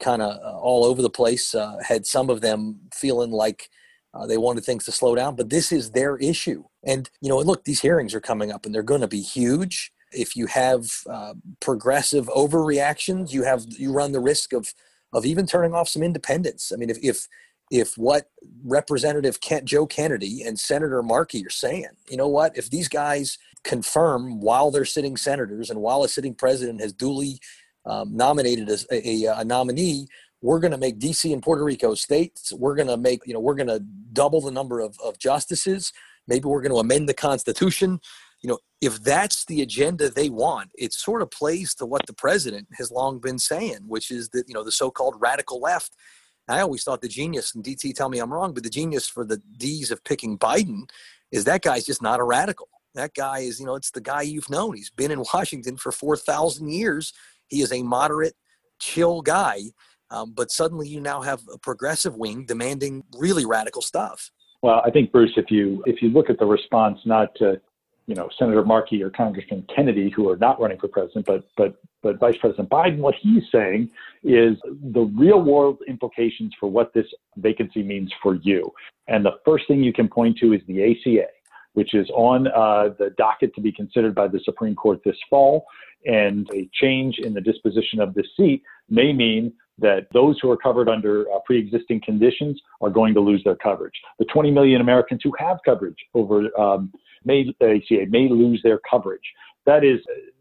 kind 0.00 0.22
of 0.22 0.36
uh, 0.42 0.58
all 0.58 0.84
over 0.84 1.00
the 1.00 1.10
place 1.10 1.54
uh, 1.54 1.76
had 1.82 2.06
some 2.06 2.28
of 2.28 2.40
them 2.40 2.80
feeling 2.92 3.30
like 3.30 3.70
uh, 4.12 4.26
they 4.26 4.36
wanted 4.36 4.64
things 4.64 4.84
to 4.84 4.92
slow 4.92 5.14
down. 5.14 5.34
But 5.36 5.50
this 5.50 5.72
is 5.72 5.90
their 5.90 6.16
issue. 6.18 6.64
And, 6.84 7.08
you 7.20 7.28
know, 7.28 7.38
look, 7.38 7.64
these 7.64 7.80
hearings 7.80 8.14
are 8.14 8.20
coming 8.20 8.52
up 8.52 8.66
and 8.66 8.74
they're 8.74 8.82
going 8.82 9.00
to 9.00 9.08
be 9.08 9.20
huge 9.20 9.92
if 10.16 10.36
you 10.36 10.46
have 10.46 10.88
uh, 11.08 11.34
progressive 11.60 12.26
overreactions, 12.28 13.32
you 13.32 13.44
have 13.44 13.64
you 13.68 13.92
run 13.92 14.12
the 14.12 14.20
risk 14.20 14.52
of 14.52 14.72
of 15.12 15.24
even 15.24 15.46
turning 15.46 15.74
off 15.74 15.88
some 15.88 16.02
independents. 16.02 16.72
I 16.72 16.76
mean, 16.76 16.90
if 16.90 16.98
if 17.02 17.28
if 17.70 17.96
what 17.98 18.30
Representative 18.64 19.40
Kent, 19.40 19.64
Joe 19.64 19.86
Kennedy 19.86 20.42
and 20.42 20.58
Senator 20.58 21.02
Markey 21.02 21.44
are 21.44 21.50
saying, 21.50 21.88
you 22.08 22.16
know 22.16 22.28
what, 22.28 22.56
if 22.56 22.70
these 22.70 22.88
guys 22.88 23.38
confirm 23.64 24.40
while 24.40 24.70
they're 24.70 24.84
sitting 24.84 25.16
senators 25.16 25.70
and 25.70 25.80
while 25.80 26.04
a 26.04 26.08
sitting 26.08 26.34
president 26.34 26.80
has 26.80 26.92
duly 26.92 27.40
um, 27.84 28.16
nominated 28.16 28.68
as 28.68 28.86
a, 28.92 29.26
a, 29.26 29.40
a 29.40 29.44
nominee, 29.44 30.06
we're 30.42 30.60
going 30.60 30.70
to 30.70 30.78
make 30.78 31.00
DC 31.00 31.32
and 31.32 31.42
Puerto 31.42 31.64
Rico 31.64 31.94
states. 31.94 32.52
We're 32.52 32.76
going 32.76 32.88
to 32.88 32.96
make, 32.96 33.26
you 33.26 33.34
know, 33.34 33.40
we're 33.40 33.54
going 33.54 33.68
to 33.68 33.80
double 34.12 34.40
the 34.40 34.52
number 34.52 34.80
of, 34.80 34.96
of 35.04 35.18
justices. 35.18 35.92
Maybe 36.28 36.44
we're 36.44 36.62
going 36.62 36.72
to 36.72 36.78
amend 36.78 37.08
the 37.08 37.14
Constitution 37.14 38.00
you 38.42 38.48
know, 38.48 38.58
if 38.80 39.02
that's 39.02 39.44
the 39.46 39.62
agenda 39.62 40.10
they 40.10 40.28
want, 40.28 40.70
it 40.74 40.92
sort 40.92 41.22
of 41.22 41.30
plays 41.30 41.74
to 41.76 41.86
what 41.86 42.06
the 42.06 42.12
president 42.12 42.68
has 42.78 42.90
long 42.90 43.18
been 43.18 43.38
saying, 43.38 43.80
which 43.86 44.10
is 44.10 44.28
that, 44.30 44.44
you 44.48 44.54
know, 44.54 44.64
the 44.64 44.72
so 44.72 44.90
called 44.90 45.16
radical 45.18 45.60
left. 45.60 45.92
I 46.48 46.60
always 46.60 46.84
thought 46.84 47.00
the 47.00 47.08
genius, 47.08 47.54
and 47.54 47.64
DT 47.64 47.94
tell 47.94 48.08
me 48.08 48.18
I'm 48.18 48.32
wrong, 48.32 48.54
but 48.54 48.62
the 48.62 48.70
genius 48.70 49.08
for 49.08 49.24
the 49.24 49.42
D's 49.58 49.90
of 49.90 50.04
picking 50.04 50.38
Biden 50.38 50.88
is 51.32 51.44
that 51.44 51.62
guy's 51.62 51.84
just 51.84 52.02
not 52.02 52.20
a 52.20 52.24
radical. 52.24 52.68
That 52.94 53.14
guy 53.14 53.40
is, 53.40 53.58
you 53.58 53.66
know, 53.66 53.74
it's 53.74 53.90
the 53.90 54.00
guy 54.00 54.22
you've 54.22 54.48
known. 54.48 54.76
He's 54.76 54.90
been 54.90 55.10
in 55.10 55.24
Washington 55.34 55.76
for 55.76 55.90
4,000 55.90 56.68
years. 56.68 57.12
He 57.48 57.62
is 57.62 57.72
a 57.72 57.82
moderate, 57.82 58.34
chill 58.78 59.22
guy. 59.22 59.60
Um, 60.10 60.32
but 60.34 60.52
suddenly 60.52 60.88
you 60.88 61.00
now 61.00 61.20
have 61.22 61.42
a 61.52 61.58
progressive 61.58 62.16
wing 62.16 62.44
demanding 62.46 63.02
really 63.16 63.44
radical 63.44 63.82
stuff. 63.82 64.30
Well, 64.62 64.80
I 64.84 64.90
think 64.90 65.12
Bruce, 65.12 65.32
if 65.36 65.50
you 65.50 65.82
if 65.86 66.00
you 66.00 66.10
look 66.10 66.30
at 66.30 66.38
the 66.38 66.46
response 66.46 66.98
not 67.04 67.34
to 67.36 67.60
you 68.06 68.14
know, 68.14 68.28
Senator 68.38 68.64
Markey 68.64 69.02
or 69.02 69.10
Congressman 69.10 69.66
Kennedy, 69.74 70.10
who 70.10 70.28
are 70.30 70.36
not 70.36 70.60
running 70.60 70.78
for 70.78 70.88
president, 70.88 71.26
but 71.26 71.44
but 71.56 71.80
but 72.02 72.20
Vice 72.20 72.36
President 72.36 72.68
Biden, 72.68 72.98
what 72.98 73.16
he's 73.20 73.42
saying 73.50 73.90
is 74.22 74.56
the 74.92 75.10
real 75.16 75.42
world 75.42 75.78
implications 75.88 76.52
for 76.58 76.70
what 76.70 76.94
this 76.94 77.06
vacancy 77.36 77.82
means 77.82 78.12
for 78.22 78.36
you. 78.36 78.72
And 79.08 79.24
the 79.24 79.38
first 79.44 79.66
thing 79.66 79.82
you 79.82 79.92
can 79.92 80.08
point 80.08 80.38
to 80.38 80.52
is 80.52 80.60
the 80.68 80.92
ACA, 80.92 81.26
which 81.72 81.94
is 81.94 82.08
on 82.10 82.46
uh, 82.48 82.94
the 82.98 83.10
docket 83.18 83.54
to 83.56 83.60
be 83.60 83.72
considered 83.72 84.14
by 84.14 84.28
the 84.28 84.40
Supreme 84.44 84.76
Court 84.76 85.00
this 85.04 85.18
fall. 85.28 85.66
And 86.04 86.48
a 86.54 86.68
change 86.80 87.18
in 87.18 87.34
the 87.34 87.40
disposition 87.40 88.00
of 88.00 88.14
this 88.14 88.26
seat 88.36 88.62
may 88.88 89.12
mean 89.12 89.52
that 89.78 90.06
those 90.12 90.38
who 90.40 90.50
are 90.50 90.56
covered 90.56 90.88
under 90.88 91.30
uh, 91.32 91.38
pre-existing 91.44 92.00
conditions 92.04 92.60
are 92.80 92.90
going 92.90 93.14
to 93.14 93.20
lose 93.20 93.42
their 93.44 93.56
coverage. 93.56 93.94
The 94.18 94.24
20 94.26 94.50
million 94.50 94.80
Americans 94.80 95.20
who 95.24 95.32
have 95.38 95.58
coverage 95.64 95.98
over 96.14 96.48
um, 96.58 96.92
may 97.26 97.46
ACA 97.60 98.06
may 98.08 98.28
lose 98.28 98.60
their 98.62 98.80
coverage. 98.88 99.20
That 99.66 99.84
is 99.84 99.98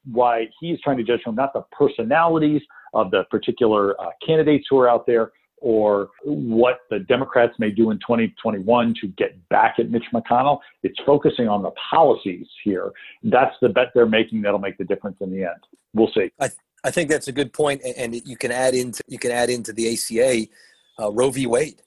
why 0.10 0.48
he's 0.60 0.80
trying 0.82 0.98
to 0.98 1.04
judge 1.04 1.22
from 1.24 1.36
not 1.36 1.52
the 1.54 1.64
personalities 1.72 2.62
of 2.94 3.12
the 3.12 3.24
particular 3.30 4.00
uh, 4.00 4.12
candidates 4.26 4.68
who 4.70 4.78
are 4.80 4.90
out 4.90 5.06
there 5.06 5.32
or 5.58 6.10
what 6.24 6.82
the 6.90 7.00
Democrats 7.00 7.54
may 7.58 7.72
do 7.72 7.90
in 7.90 7.98
2021 7.98 8.94
to 9.02 9.08
get 9.08 9.36
back 9.50 9.76
at 9.80 9.90
Mitch 9.90 10.04
McConnell. 10.14 10.60
It's 10.84 11.00
focusing 11.06 11.48
on 11.48 11.64
the 11.64 11.72
policies 11.90 12.46
here. 12.64 12.92
That's 13.24 13.56
the 13.62 13.70
bet 13.70 13.88
they're 13.96 14.06
making 14.06 14.44
that'll 14.44 14.60
make 14.60 14.78
the 14.78 14.84
difference 14.84 15.18
in 15.22 15.32
the 15.32 15.44
end. 15.44 15.60
We'll 15.94 16.12
see. 16.14 16.32
I, 16.40 16.50
I 16.84 16.92
think 16.92 17.10
that's 17.10 17.28
a 17.28 17.32
good 17.32 17.52
point, 17.52 17.82
and 17.98 18.16
you 18.28 18.38
can 18.38 18.52
add 18.52 18.76
into 18.76 19.02
you 19.08 19.18
can 19.18 19.32
add 19.32 19.50
into 19.50 19.74
the 19.74 19.92
ACA 19.92 20.48
uh, 21.00 21.12
Roe 21.12 21.32
v. 21.32 21.48
Wade 21.48 21.82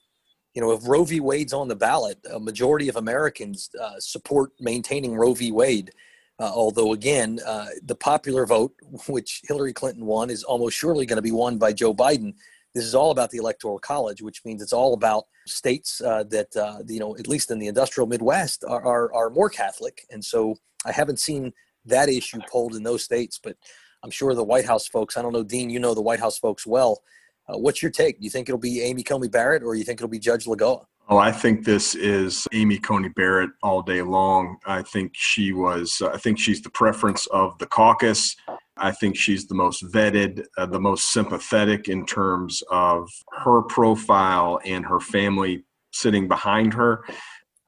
you 0.58 0.64
know, 0.64 0.72
if 0.72 0.88
Roe 0.88 1.04
v. 1.04 1.20
Wade's 1.20 1.52
on 1.52 1.68
the 1.68 1.76
ballot, 1.76 2.18
a 2.34 2.40
majority 2.40 2.88
of 2.88 2.96
Americans 2.96 3.70
uh, 3.80 4.00
support 4.00 4.50
maintaining 4.58 5.14
Roe 5.14 5.32
v. 5.32 5.52
Wade. 5.52 5.92
Uh, 6.40 6.50
although, 6.52 6.94
again, 6.94 7.38
uh, 7.46 7.66
the 7.84 7.94
popular 7.94 8.44
vote, 8.44 8.74
which 9.06 9.42
Hillary 9.44 9.72
Clinton 9.72 10.04
won, 10.04 10.30
is 10.30 10.42
almost 10.42 10.76
surely 10.76 11.06
going 11.06 11.14
to 11.14 11.22
be 11.22 11.30
won 11.30 11.58
by 11.58 11.72
Joe 11.72 11.94
Biden. 11.94 12.34
This 12.74 12.84
is 12.84 12.92
all 12.92 13.12
about 13.12 13.30
the 13.30 13.38
Electoral 13.38 13.78
College, 13.78 14.20
which 14.20 14.44
means 14.44 14.60
it's 14.60 14.72
all 14.72 14.94
about 14.94 15.26
states 15.46 16.00
uh, 16.00 16.24
that, 16.24 16.56
uh, 16.56 16.78
you 16.88 16.98
know, 16.98 17.16
at 17.16 17.28
least 17.28 17.52
in 17.52 17.60
the 17.60 17.68
industrial 17.68 18.08
Midwest, 18.08 18.64
are, 18.66 18.84
are, 18.84 19.14
are 19.14 19.30
more 19.30 19.48
Catholic. 19.48 20.06
And 20.10 20.24
so 20.24 20.56
I 20.84 20.90
haven't 20.90 21.20
seen 21.20 21.52
that 21.84 22.08
issue 22.08 22.40
polled 22.50 22.74
in 22.74 22.82
those 22.82 23.04
states, 23.04 23.38
but 23.40 23.56
I'm 24.02 24.10
sure 24.10 24.34
the 24.34 24.42
White 24.42 24.66
House 24.66 24.88
folks, 24.88 25.16
I 25.16 25.22
don't 25.22 25.32
know, 25.32 25.44
Dean, 25.44 25.70
you 25.70 25.78
know 25.78 25.94
the 25.94 26.02
White 26.02 26.18
House 26.18 26.36
folks 26.36 26.66
well 26.66 27.00
uh, 27.48 27.58
what's 27.58 27.82
your 27.82 27.90
take? 27.90 28.18
Do 28.18 28.24
you 28.24 28.30
think 28.30 28.48
it'll 28.48 28.58
be 28.58 28.82
Amy 28.82 29.02
Coney 29.02 29.28
Barrett 29.28 29.62
or 29.62 29.74
you 29.74 29.84
think 29.84 29.98
it'll 29.98 30.08
be 30.08 30.18
Judge 30.18 30.46
Lagoa? 30.46 30.84
Oh, 31.10 31.16
I 31.16 31.32
think 31.32 31.64
this 31.64 31.94
is 31.94 32.46
Amy 32.52 32.78
Coney 32.78 33.08
Barrett 33.08 33.50
all 33.62 33.80
day 33.80 34.02
long. 34.02 34.58
I 34.66 34.82
think 34.82 35.12
she 35.14 35.52
was, 35.52 36.02
I 36.02 36.18
think 36.18 36.38
she's 36.38 36.60
the 36.60 36.70
preference 36.70 37.26
of 37.28 37.56
the 37.58 37.66
caucus. 37.66 38.36
I 38.76 38.92
think 38.92 39.16
she's 39.16 39.46
the 39.46 39.54
most 39.54 39.82
vetted, 39.84 40.44
uh, 40.58 40.66
the 40.66 40.78
most 40.78 41.10
sympathetic 41.12 41.88
in 41.88 42.04
terms 42.04 42.62
of 42.70 43.08
her 43.38 43.62
profile 43.62 44.60
and 44.66 44.84
her 44.84 45.00
family 45.00 45.64
sitting 45.92 46.28
behind 46.28 46.74
her. 46.74 47.04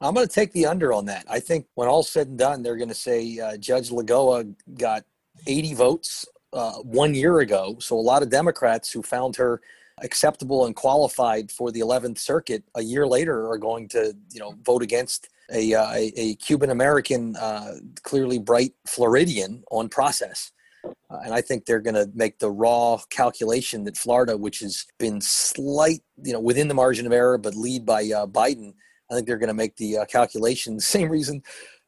I'm 0.01 0.13
going 0.13 0.27
to 0.27 0.33
take 0.33 0.51
the 0.53 0.67
under 0.67 0.93
on 0.93 1.05
that. 1.05 1.25
I 1.27 1.39
think 1.39 1.65
when 1.73 1.87
all's 1.87 2.09
said 2.09 2.27
and 2.27 2.37
done, 2.37 2.61
they're 2.61 2.77
going 2.77 2.89
to 2.89 2.95
say 2.95 3.39
uh, 3.39 3.57
Judge 3.57 3.89
Lagoa 3.89 4.53
got 4.77 5.03
80 5.47 5.73
votes 5.73 6.27
uh, 6.53 6.73
one 6.79 7.13
year 7.13 7.39
ago. 7.39 7.77
So 7.79 7.97
a 7.97 8.01
lot 8.01 8.23
of 8.23 8.29
Democrats 8.29 8.91
who 8.91 9.01
found 9.01 9.35
her 9.37 9.61
acceptable 10.01 10.65
and 10.65 10.75
qualified 10.75 11.51
for 11.51 11.71
the 11.71 11.79
11th 11.79 12.17
Circuit 12.17 12.63
a 12.75 12.81
year 12.81 13.05
later 13.07 13.49
are 13.49 13.57
going 13.57 13.87
to, 13.89 14.15
you 14.31 14.39
know, 14.39 14.55
vote 14.63 14.81
against 14.81 15.29
a, 15.51 15.73
uh, 15.73 15.91
a, 15.91 16.13
a, 16.15 16.35
Cuban 16.35 16.69
American, 16.69 17.35
uh, 17.35 17.75
clearly 18.03 18.39
bright 18.39 18.73
Floridian 18.87 19.63
on 19.69 19.89
process. 19.89 20.51
Uh, 20.83 21.19
and 21.25 21.33
I 21.33 21.41
think 21.41 21.65
they're 21.65 21.81
going 21.81 21.95
to 21.95 22.09
make 22.15 22.39
the 22.39 22.49
raw 22.49 22.99
calculation 23.09 23.83
that 23.83 23.97
Florida, 23.97 24.37
which 24.37 24.59
has 24.59 24.85
been 24.97 25.21
slight, 25.21 26.01
you 26.23 26.33
know, 26.33 26.39
within 26.39 26.67
the 26.67 26.73
margin 26.73 27.05
of 27.05 27.11
error, 27.11 27.37
but 27.37 27.55
lead 27.55 27.85
by 27.85 28.03
uh, 28.03 28.25
Biden. 28.25 28.73
I 29.09 29.15
think 29.15 29.27
they're 29.27 29.37
going 29.37 29.49
to 29.49 29.53
make 29.53 29.75
the 29.75 29.99
uh, 29.99 30.05
calculation. 30.05 30.79
Same 30.79 31.09
reason, 31.09 31.43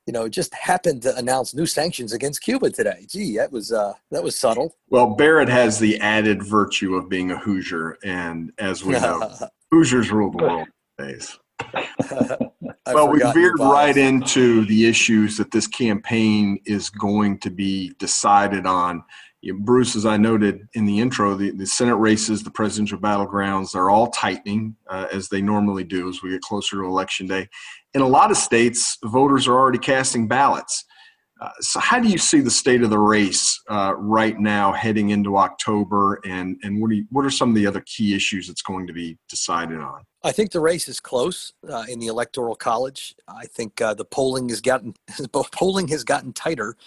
you 0.05 0.13
know, 0.13 0.27
just 0.27 0.53
happened 0.53 1.01
to 1.03 1.15
announce 1.15 1.53
new 1.53 1.65
sanctions 1.65 2.13
against 2.13 2.41
Cuba 2.41 2.69
today. 2.69 3.05
Gee, 3.07 3.37
that 3.37 3.51
was 3.51 3.71
uh, 3.71 3.93
that 4.11 4.23
was 4.23 4.37
subtle. 4.37 4.75
Well, 4.89 5.15
Barrett 5.15 5.49
has 5.49 5.79
the 5.79 5.99
added 6.01 6.43
virtue 6.43 6.95
of 6.95 7.09
being 7.09 7.31
a 7.31 7.37
Hoosier, 7.37 7.97
and 8.03 8.51
as 8.57 8.83
we 8.83 8.93
know, 8.93 9.31
Hoosiers 9.71 10.11
rule 10.11 10.31
the 10.31 10.43
world 10.43 10.67
days. 10.97 11.39
well, 12.87 13.09
we 13.09 13.19
veered 13.33 13.59
right 13.59 13.95
into 13.95 14.65
the 14.65 14.85
issues 14.85 15.37
that 15.37 15.51
this 15.51 15.67
campaign 15.67 16.59
is 16.65 16.89
going 16.89 17.39
to 17.39 17.49
be 17.49 17.93
decided 17.99 18.65
on. 18.65 19.03
Bruce, 19.51 19.95
as 19.95 20.05
I 20.05 20.15
noted 20.15 20.67
in 20.73 20.85
the 20.85 20.99
intro, 20.99 21.35
the, 21.35 21.51
the 21.51 21.65
Senate 21.65 21.95
races, 21.95 22.43
the 22.43 22.51
presidential 22.51 22.97
battlegrounds, 22.97 23.73
they're 23.73 23.89
all 23.89 24.07
tightening 24.07 24.75
uh, 24.87 25.07
as 25.11 25.27
they 25.27 25.41
normally 25.41 25.83
do 25.83 26.07
as 26.07 26.21
we 26.21 26.29
get 26.29 26.41
closer 26.41 26.77
to 26.77 26.85
election 26.85 27.27
day. 27.27 27.49
In 27.93 28.01
a 28.01 28.07
lot 28.07 28.31
of 28.31 28.37
states, 28.37 28.97
voters 29.03 29.47
are 29.47 29.53
already 29.53 29.79
casting 29.79 30.27
ballots. 30.27 30.85
Uh, 31.41 31.49
so, 31.59 31.79
how 31.81 31.99
do 31.99 32.07
you 32.07 32.17
see 32.17 32.39
the 32.39 32.49
state 32.49 32.83
of 32.83 32.89
the 32.89 32.97
race 32.97 33.59
uh, 33.69 33.93
right 33.97 34.39
now, 34.39 34.71
heading 34.71 35.09
into 35.09 35.35
October, 35.35 36.21
and 36.23 36.55
and 36.63 36.79
what 36.81 36.89
are 36.89 36.93
you, 36.93 37.05
what 37.09 37.25
are 37.25 37.29
some 37.29 37.49
of 37.49 37.55
the 37.55 37.67
other 37.67 37.83
key 37.85 38.15
issues 38.15 38.47
that's 38.47 38.61
going 38.61 38.87
to 38.87 38.93
be 38.93 39.17
decided 39.27 39.79
on? 39.79 40.03
I 40.23 40.31
think 40.31 40.51
the 40.51 40.61
race 40.61 40.87
is 40.87 41.01
close 41.01 41.51
uh, 41.69 41.83
in 41.89 41.99
the 41.99 42.07
electoral 42.07 42.55
college. 42.55 43.13
I 43.27 43.45
think 43.47 43.81
uh, 43.81 43.93
the 43.93 44.05
polling 44.05 44.47
has 44.49 44.61
gotten 44.61 44.93
polling 45.51 45.89
has 45.89 46.05
gotten 46.05 46.31
tighter, 46.31 46.77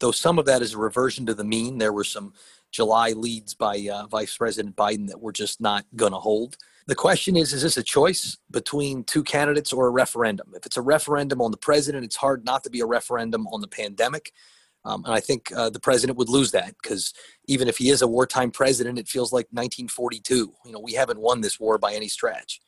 though 0.00 0.10
some 0.10 0.38
of 0.38 0.46
that 0.46 0.62
is 0.62 0.74
a 0.74 0.78
reversion 0.78 1.26
to 1.26 1.34
the 1.34 1.44
mean. 1.44 1.78
There 1.78 1.92
were 1.92 2.04
some 2.04 2.32
July 2.70 3.10
leads 3.10 3.54
by 3.54 3.88
uh, 3.92 4.06
Vice 4.06 4.36
President 4.36 4.76
Biden 4.76 5.08
that 5.08 5.20
we're 5.20 5.32
just 5.32 5.60
not 5.60 5.84
going 5.94 6.12
to 6.12 6.18
hold. 6.18 6.56
The 6.86 6.94
question 6.94 7.36
is: 7.36 7.52
Is 7.52 7.62
this 7.62 7.76
a 7.76 7.82
choice 7.82 8.36
between 8.50 9.04
two 9.04 9.22
candidates 9.22 9.72
or 9.72 9.86
a 9.86 9.90
referendum? 9.90 10.52
If 10.54 10.66
it's 10.66 10.76
a 10.76 10.82
referendum 10.82 11.40
on 11.40 11.50
the 11.50 11.56
president, 11.56 12.04
it's 12.04 12.16
hard 12.16 12.44
not 12.44 12.64
to 12.64 12.70
be 12.70 12.80
a 12.80 12.86
referendum 12.86 13.46
on 13.48 13.60
the 13.60 13.68
pandemic. 13.68 14.32
Um, 14.84 15.04
and 15.04 15.14
I 15.14 15.20
think 15.20 15.50
uh, 15.56 15.70
the 15.70 15.80
president 15.80 16.18
would 16.18 16.28
lose 16.28 16.50
that 16.50 16.74
because 16.82 17.14
even 17.46 17.68
if 17.68 17.78
he 17.78 17.88
is 17.88 18.02
a 18.02 18.08
wartime 18.08 18.50
president, 18.50 18.98
it 18.98 19.08
feels 19.08 19.32
like 19.32 19.46
1942. 19.46 20.52
You 20.64 20.72
know, 20.72 20.80
we 20.80 20.92
haven't 20.92 21.20
won 21.20 21.40
this 21.40 21.58
war 21.58 21.78
by 21.78 21.94
any 21.94 22.08
stretch. 22.08 22.60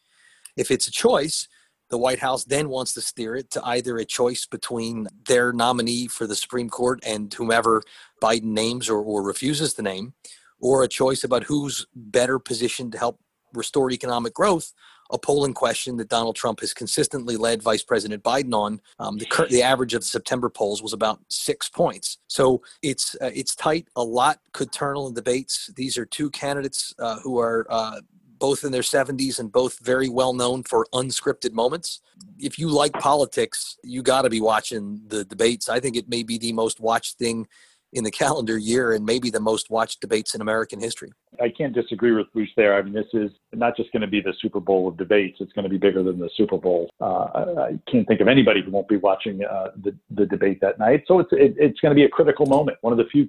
If 0.56 0.70
it's 0.70 0.88
a 0.88 0.92
choice, 0.92 1.46
the 1.90 1.98
White 1.98 2.18
House 2.18 2.44
then 2.44 2.68
wants 2.68 2.92
to 2.94 3.00
steer 3.00 3.36
it 3.36 3.50
to 3.52 3.64
either 3.64 3.96
a 3.96 4.04
choice 4.04 4.46
between 4.46 5.08
their 5.26 5.52
nominee 5.52 6.08
for 6.08 6.26
the 6.26 6.34
Supreme 6.34 6.68
Court 6.68 7.00
and 7.06 7.32
whomever 7.32 7.82
Biden 8.22 8.44
names 8.44 8.88
or, 8.88 8.98
or 8.98 9.22
refuses 9.22 9.74
to 9.74 9.82
name, 9.82 10.14
or 10.60 10.82
a 10.82 10.88
choice 10.88 11.24
about 11.24 11.44
who's 11.44 11.86
better 11.94 12.38
positioned 12.38 12.92
to 12.92 12.98
help 12.98 13.20
restore 13.52 13.90
economic 13.90 14.34
growth, 14.34 14.72
a 15.10 15.18
polling 15.18 15.54
question 15.54 15.96
that 15.96 16.08
Donald 16.08 16.34
Trump 16.34 16.60
has 16.60 16.74
consistently 16.74 17.36
led 17.36 17.62
Vice 17.62 17.82
President 17.82 18.22
Biden 18.22 18.54
on. 18.54 18.80
Um, 18.98 19.18
the, 19.18 19.46
the 19.50 19.62
average 19.62 19.94
of 19.94 20.02
the 20.02 20.06
September 20.06 20.48
polls 20.48 20.82
was 20.82 20.92
about 20.92 21.20
six 21.28 21.68
points. 21.68 22.18
So 22.26 22.62
it's 22.82 23.14
uh, 23.20 23.30
it's 23.32 23.54
tight. 23.54 23.88
A 23.94 24.02
lot 24.02 24.40
could 24.52 24.72
turn 24.72 24.96
on 24.96 25.14
the 25.14 25.20
debates. 25.20 25.70
These 25.76 25.96
are 25.96 26.06
two 26.06 26.30
candidates 26.30 26.94
uh, 26.98 27.20
who 27.20 27.38
are 27.38 27.66
uh, 27.70 28.00
both 28.38 28.64
in 28.64 28.72
their 28.72 28.82
70s 28.82 29.38
and 29.38 29.52
both 29.52 29.78
very 29.80 30.08
well 30.08 30.32
known 30.32 30.62
for 30.62 30.86
unscripted 30.92 31.52
moments. 31.52 32.00
If 32.38 32.58
you 32.58 32.68
like 32.68 32.92
politics, 32.94 33.76
you 33.82 34.02
got 34.02 34.22
to 34.22 34.30
be 34.30 34.40
watching 34.40 35.00
the 35.06 35.24
debates. 35.24 35.68
I 35.68 35.80
think 35.80 35.96
it 35.96 36.08
may 36.08 36.22
be 36.22 36.38
the 36.38 36.52
most 36.52 36.80
watched 36.80 37.18
thing 37.18 37.46
in 37.92 38.04
the 38.04 38.10
calendar 38.22 38.58
year 38.58 38.92
and 38.92 39.04
maybe 39.04 39.30
the 39.30 39.40
most 39.40 39.70
watched 39.70 40.00
debates 40.00 40.34
in 40.34 40.40
American 40.40 40.80
history. 40.80 41.12
I 41.40 41.50
can't 41.50 41.74
disagree 41.74 42.12
with 42.12 42.32
Bruce 42.32 42.50
there. 42.56 42.74
I 42.74 42.82
mean, 42.82 42.94
this 42.94 43.06
is 43.12 43.30
not 43.52 43.76
just 43.76 43.92
going 43.92 44.00
to 44.00 44.06
be 44.06 44.20
the 44.20 44.32
Super 44.40 44.60
Bowl 44.60 44.88
of 44.88 44.96
debates, 44.96 45.38
it's 45.40 45.52
going 45.52 45.64
to 45.64 45.68
be 45.68 45.78
bigger 45.78 46.02
than 46.02 46.18
the 46.18 46.30
Super 46.36 46.56
Bowl. 46.56 46.90
Uh, 47.00 47.04
I 47.04 47.78
can't 47.90 48.08
think 48.08 48.20
of 48.20 48.28
anybody 48.28 48.62
who 48.62 48.70
won't 48.70 48.88
be 48.88 48.96
watching 48.96 49.44
uh, 49.44 49.68
the, 49.82 49.94
the 50.10 50.26
debate 50.26 50.60
that 50.62 50.78
night. 50.78 51.04
So 51.06 51.18
it's, 51.18 51.30
it, 51.32 51.54
it's 51.58 51.80
going 51.80 51.90
to 51.90 51.94
be 51.94 52.04
a 52.04 52.08
critical 52.08 52.46
moment, 52.46 52.78
one 52.80 52.92
of 52.92 52.98
the 52.98 53.06
few 53.10 53.28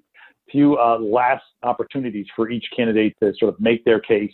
few 0.50 0.78
uh, 0.78 0.98
last 1.00 1.44
opportunities 1.64 2.26
for 2.34 2.50
each 2.50 2.64
candidate 2.76 3.14
to 3.22 3.34
sort 3.38 3.54
of 3.54 3.60
make 3.60 3.84
their 3.84 4.00
case 4.00 4.34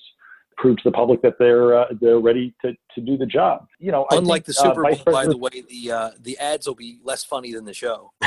prove 0.58 0.78
to 0.78 0.84
the 0.86 0.92
public 0.92 1.22
that 1.22 1.36
they're 1.40 1.78
uh, 1.78 1.86
they're 2.00 2.20
ready 2.20 2.54
to, 2.64 2.74
to 2.96 3.02
do 3.02 3.18
the 3.18 3.26
job. 3.26 3.68
You 3.80 3.92
know, 3.92 4.06
unlike 4.12 4.46
think, 4.46 4.58
the 4.58 4.62
uh, 4.62 4.70
Super 4.70 4.84
Bowl, 4.84 5.02
uh, 5.08 5.12
by 5.12 5.28
the 5.28 5.38
way, 5.38 5.64
the 5.68 5.92
uh, 5.92 6.12
the 6.20 6.38
ads 6.38 6.68
will 6.68 6.76
be 6.76 7.00
less 7.04 7.24
funny 7.24 7.54
than 7.54 7.66
the 7.66 7.74
show. 7.74 8.12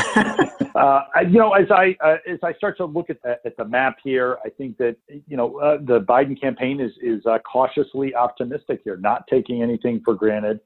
Uh, 0.76 1.00
you 1.22 1.38
know, 1.38 1.54
as 1.54 1.70
I 1.70 1.96
uh, 2.04 2.16
as 2.28 2.38
I 2.42 2.52
start 2.52 2.76
to 2.76 2.84
look 2.84 3.08
at 3.08 3.22
the, 3.22 3.38
at 3.46 3.56
the 3.56 3.64
map 3.64 3.96
here, 4.04 4.36
I 4.44 4.50
think 4.50 4.76
that 4.76 4.96
you 5.08 5.34
know 5.34 5.78
the 5.80 6.00
Biden 6.00 6.38
campaign 6.38 6.80
is 6.80 6.92
is 7.00 7.24
cautiously 7.50 8.14
optimistic 8.14 8.82
here, 8.84 8.98
not 8.98 9.24
taking 9.26 9.62
anything 9.62 10.02
for 10.04 10.12
granted, 10.12 10.60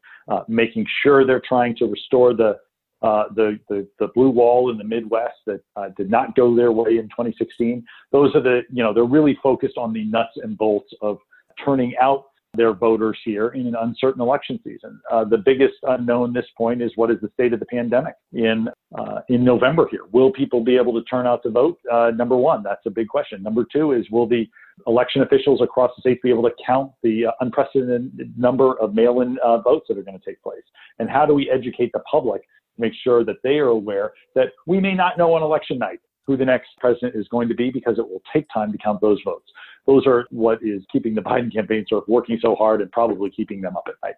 making 0.49 0.85
sure 1.05 1.25
they're 1.25 1.42
trying 1.46 1.77
to 1.77 1.85
restore 1.85 2.35
the 2.35 2.59
uh, 3.03 3.25
the, 3.35 3.59
the, 3.70 3.88
the 3.99 4.09
blue 4.09 4.29
wall 4.29 4.70
in 4.70 4.77
the 4.77 4.85
Midwest 4.85 5.38
that 5.46 5.62
uh, 5.77 5.88
did 5.96 6.11
not 6.11 6.37
go 6.37 6.55
their 6.55 6.70
way 6.70 6.99
in 6.99 7.05
2016. 7.05 7.83
Those 8.12 8.35
are 8.35 8.42
the 8.42 8.61
you 8.70 8.83
know 8.83 8.92
they're 8.92 9.05
really 9.05 9.38
focused 9.42 9.79
on 9.79 9.94
the 9.94 10.05
nuts 10.05 10.37
and 10.37 10.59
bolts 10.59 10.92
of 11.01 11.18
turning 11.64 11.94
out 12.01 12.27
their 12.55 12.73
voters 12.73 13.16
here 13.25 13.49
in 13.49 13.66
an 13.66 13.77
uncertain 13.81 14.20
election 14.20 14.59
season. 14.64 15.01
Uh, 15.11 15.25
the 15.25 15.38
biggest 15.38 15.75
unknown 15.85 16.33
this 16.33 16.46
point 16.57 16.83
is 16.83 16.90
what 16.96 17.11
is 17.11 17.16
the 17.23 17.31
state 17.35 17.53
of 17.53 17.61
the 17.61 17.66
pandemic 17.66 18.14
in 18.33 18.68
uh, 18.99 19.20
in 19.29 19.44
November 19.44 19.87
here. 19.88 20.03
Will 20.11 20.33
people 20.33 20.62
be 20.62 20.77
able 20.77 20.92
to 20.92 21.03
turn 21.05 21.27
out 21.27 21.42
to 21.44 21.51
vote? 21.51 21.79
Uh, 21.90 22.11
number 22.11 22.37
one, 22.37 22.62
that's 22.62 22.85
a 22.87 22.90
big 22.90 23.07
question. 23.07 23.42
Number 23.42 23.64
two 23.73 23.92
is 23.92 24.05
will 24.11 24.27
the 24.27 24.49
election 24.87 25.23
officials 25.23 25.61
across 25.61 25.92
the 25.96 26.01
state 26.01 26.20
be 26.23 26.31
able 26.31 26.42
to 26.42 26.51
count 26.66 26.90
the 27.03 27.27
uh, 27.27 27.31
unprecedented 27.40 28.37
number 28.37 28.79
of 28.81 28.94
mail-in 28.94 29.38
uh, 29.44 29.59
votes 29.59 29.87
that 29.88 29.99
are 29.99 30.03
going 30.03 30.18
to 30.18 30.25
take 30.25 30.42
place? 30.42 30.64
And 30.99 31.09
how 31.09 31.27
do 31.27 31.35
we 31.35 31.49
educate 31.51 31.92
the 31.92 32.01
public 32.01 32.42
to 32.42 32.81
make 32.81 32.92
sure 33.05 33.25
that 33.25 33.37
they 33.44 33.59
are 33.59 33.68
aware 33.68 34.12
that 34.35 34.49
we 34.66 34.81
may 34.81 34.94
not 34.94 35.16
know 35.16 35.35
on 35.35 35.42
election 35.42 35.79
night 35.79 36.01
who 36.27 36.37
the 36.37 36.44
next 36.44 36.68
president 36.79 37.16
is 37.16 37.27
going 37.29 37.49
to 37.49 37.55
be 37.55 37.70
because 37.70 37.99
it 37.99 38.09
will 38.09 38.23
take 38.33 38.46
time 38.53 38.70
to 38.70 38.79
count 38.79 39.01
those 39.01 39.18
votes. 39.25 39.51
Those 39.87 40.07
are 40.07 40.27
what 40.31 40.59
is 40.62 40.83
keeping 40.93 41.14
the 41.14 41.21
Biden 41.31 41.53
campaign 41.53 41.85
sort 41.88 42.05
of 42.05 42.09
working 42.09 42.38
so 42.40 42.55
hard 42.55 42.81
and 42.81 42.90
probably 42.90 43.31
keeping 43.31 43.61
them 43.61 43.77
up 43.77 43.85
at 43.88 43.95
night. 44.05 44.14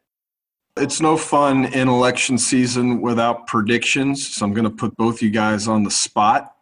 It's 0.76 1.00
no 1.00 1.18
fun 1.18 1.66
in 1.66 1.88
election 1.88 2.38
season 2.38 3.02
without 3.02 3.46
predictions, 3.46 4.34
so 4.34 4.46
I'm 4.46 4.54
going 4.54 4.64
to 4.64 4.70
put 4.70 4.96
both 4.96 5.20
you 5.20 5.30
guys 5.30 5.68
on 5.68 5.82
the 5.84 5.90
spot. 5.90 6.54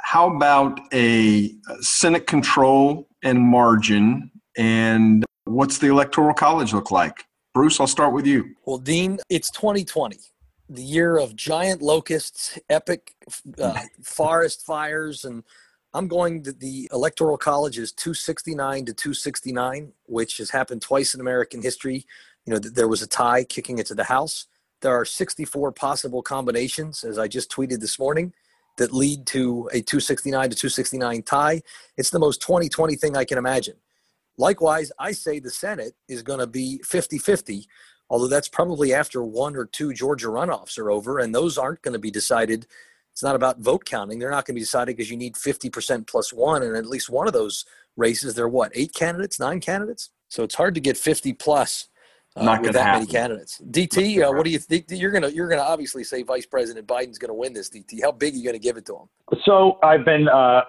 How 0.00 0.34
about 0.34 0.80
a 0.92 1.52
Senate 1.80 2.26
control 2.28 3.08
and 3.24 3.40
margin, 3.40 4.30
and 4.56 5.24
what's 5.44 5.78
the 5.78 5.88
Electoral 5.88 6.34
College 6.34 6.72
look 6.72 6.92
like? 6.92 7.24
Bruce, 7.52 7.80
I'll 7.80 7.88
start 7.88 8.12
with 8.12 8.26
you. 8.26 8.54
Well, 8.64 8.78
Dean, 8.78 9.18
it's 9.28 9.50
2020 9.50 10.18
the 10.72 10.82
year 10.82 11.18
of 11.18 11.36
giant 11.36 11.82
locusts, 11.82 12.58
epic 12.70 13.14
uh, 13.58 13.82
forest 14.02 14.64
fires, 14.64 15.24
and 15.24 15.44
I'm 15.94 16.08
going 16.08 16.42
to 16.44 16.52
the 16.52 16.88
Electoral 16.92 17.36
College 17.36 17.78
is 17.78 17.92
269 17.92 18.86
to 18.86 18.94
269, 18.94 19.92
which 20.06 20.38
has 20.38 20.50
happened 20.50 20.80
twice 20.80 21.14
in 21.14 21.20
American 21.20 21.60
history. 21.60 22.06
You 22.46 22.54
know, 22.54 22.58
there 22.58 22.88
was 22.88 23.02
a 23.02 23.06
tie 23.06 23.44
kicking 23.44 23.78
it 23.78 23.86
to 23.86 23.94
the 23.94 24.04
House. 24.04 24.46
There 24.80 24.92
are 24.92 25.04
64 25.04 25.72
possible 25.72 26.22
combinations, 26.22 27.04
as 27.04 27.18
I 27.18 27.28
just 27.28 27.50
tweeted 27.50 27.80
this 27.80 27.98
morning, 27.98 28.32
that 28.78 28.92
lead 28.92 29.26
to 29.28 29.68
a 29.72 29.82
269 29.82 30.50
to 30.50 30.56
269 30.56 31.22
tie. 31.22 31.62
It's 31.98 32.10
the 32.10 32.18
most 32.18 32.40
2020 32.40 32.96
thing 32.96 33.16
I 33.16 33.24
can 33.24 33.36
imagine. 33.36 33.76
Likewise, 34.38 34.90
I 34.98 35.12
say 35.12 35.40
the 35.40 35.50
Senate 35.50 35.94
is 36.08 36.22
going 36.22 36.40
to 36.40 36.46
be 36.46 36.80
50 36.84 37.18
50 37.18 37.66
although 38.10 38.28
that's 38.28 38.48
probably 38.48 38.92
after 38.92 39.24
one 39.24 39.56
or 39.56 39.64
two 39.64 39.94
Georgia 39.94 40.26
runoffs 40.26 40.78
are 40.78 40.90
over, 40.90 41.18
and 41.18 41.34
those 41.34 41.56
aren't 41.56 41.80
going 41.80 41.94
to 41.94 41.98
be 41.98 42.10
decided. 42.10 42.66
It's 43.12 43.22
not 43.22 43.36
about 43.36 43.60
vote 43.60 43.84
counting. 43.84 44.18
They're 44.18 44.30
not 44.30 44.46
going 44.46 44.54
to 44.54 44.60
be 44.60 44.60
decided 44.60 44.96
because 44.96 45.10
you 45.10 45.16
need 45.16 45.34
50% 45.34 46.06
plus 46.06 46.32
one, 46.32 46.62
and 46.62 46.76
at 46.76 46.86
least 46.86 47.10
one 47.10 47.26
of 47.26 47.32
those 47.32 47.64
races, 47.96 48.34
they're 48.34 48.48
what, 48.48 48.72
eight 48.74 48.94
candidates, 48.94 49.38
nine 49.38 49.60
candidates? 49.60 50.10
So 50.28 50.42
it's 50.42 50.54
hard 50.54 50.74
to 50.74 50.80
get 50.80 50.96
50 50.96 51.34
plus 51.34 51.88
uh, 52.34 52.44
Not 52.44 52.62
with 52.62 52.72
that 52.72 52.82
happen. 52.82 53.00
many 53.00 53.12
candidates. 53.12 53.60
DT, 53.60 54.26
uh, 54.26 54.32
what 54.32 54.44
do 54.44 54.50
you 54.50 54.58
think? 54.58 54.86
You're 54.88 55.10
gonna 55.10 55.28
you're 55.28 55.48
gonna 55.48 55.62
obviously 55.62 56.02
say 56.02 56.22
Vice 56.22 56.46
President 56.46 56.86
Biden's 56.86 57.18
gonna 57.18 57.34
win 57.34 57.52
this. 57.52 57.68
DT, 57.68 58.00
how 58.02 58.12
big 58.12 58.32
are 58.32 58.36
you 58.38 58.44
gonna 58.44 58.58
give 58.58 58.78
it 58.78 58.86
to 58.86 58.94
him? 58.96 59.08
So 59.44 59.78
I've 59.82 60.04
been 60.04 60.28
uh, 60.28 60.62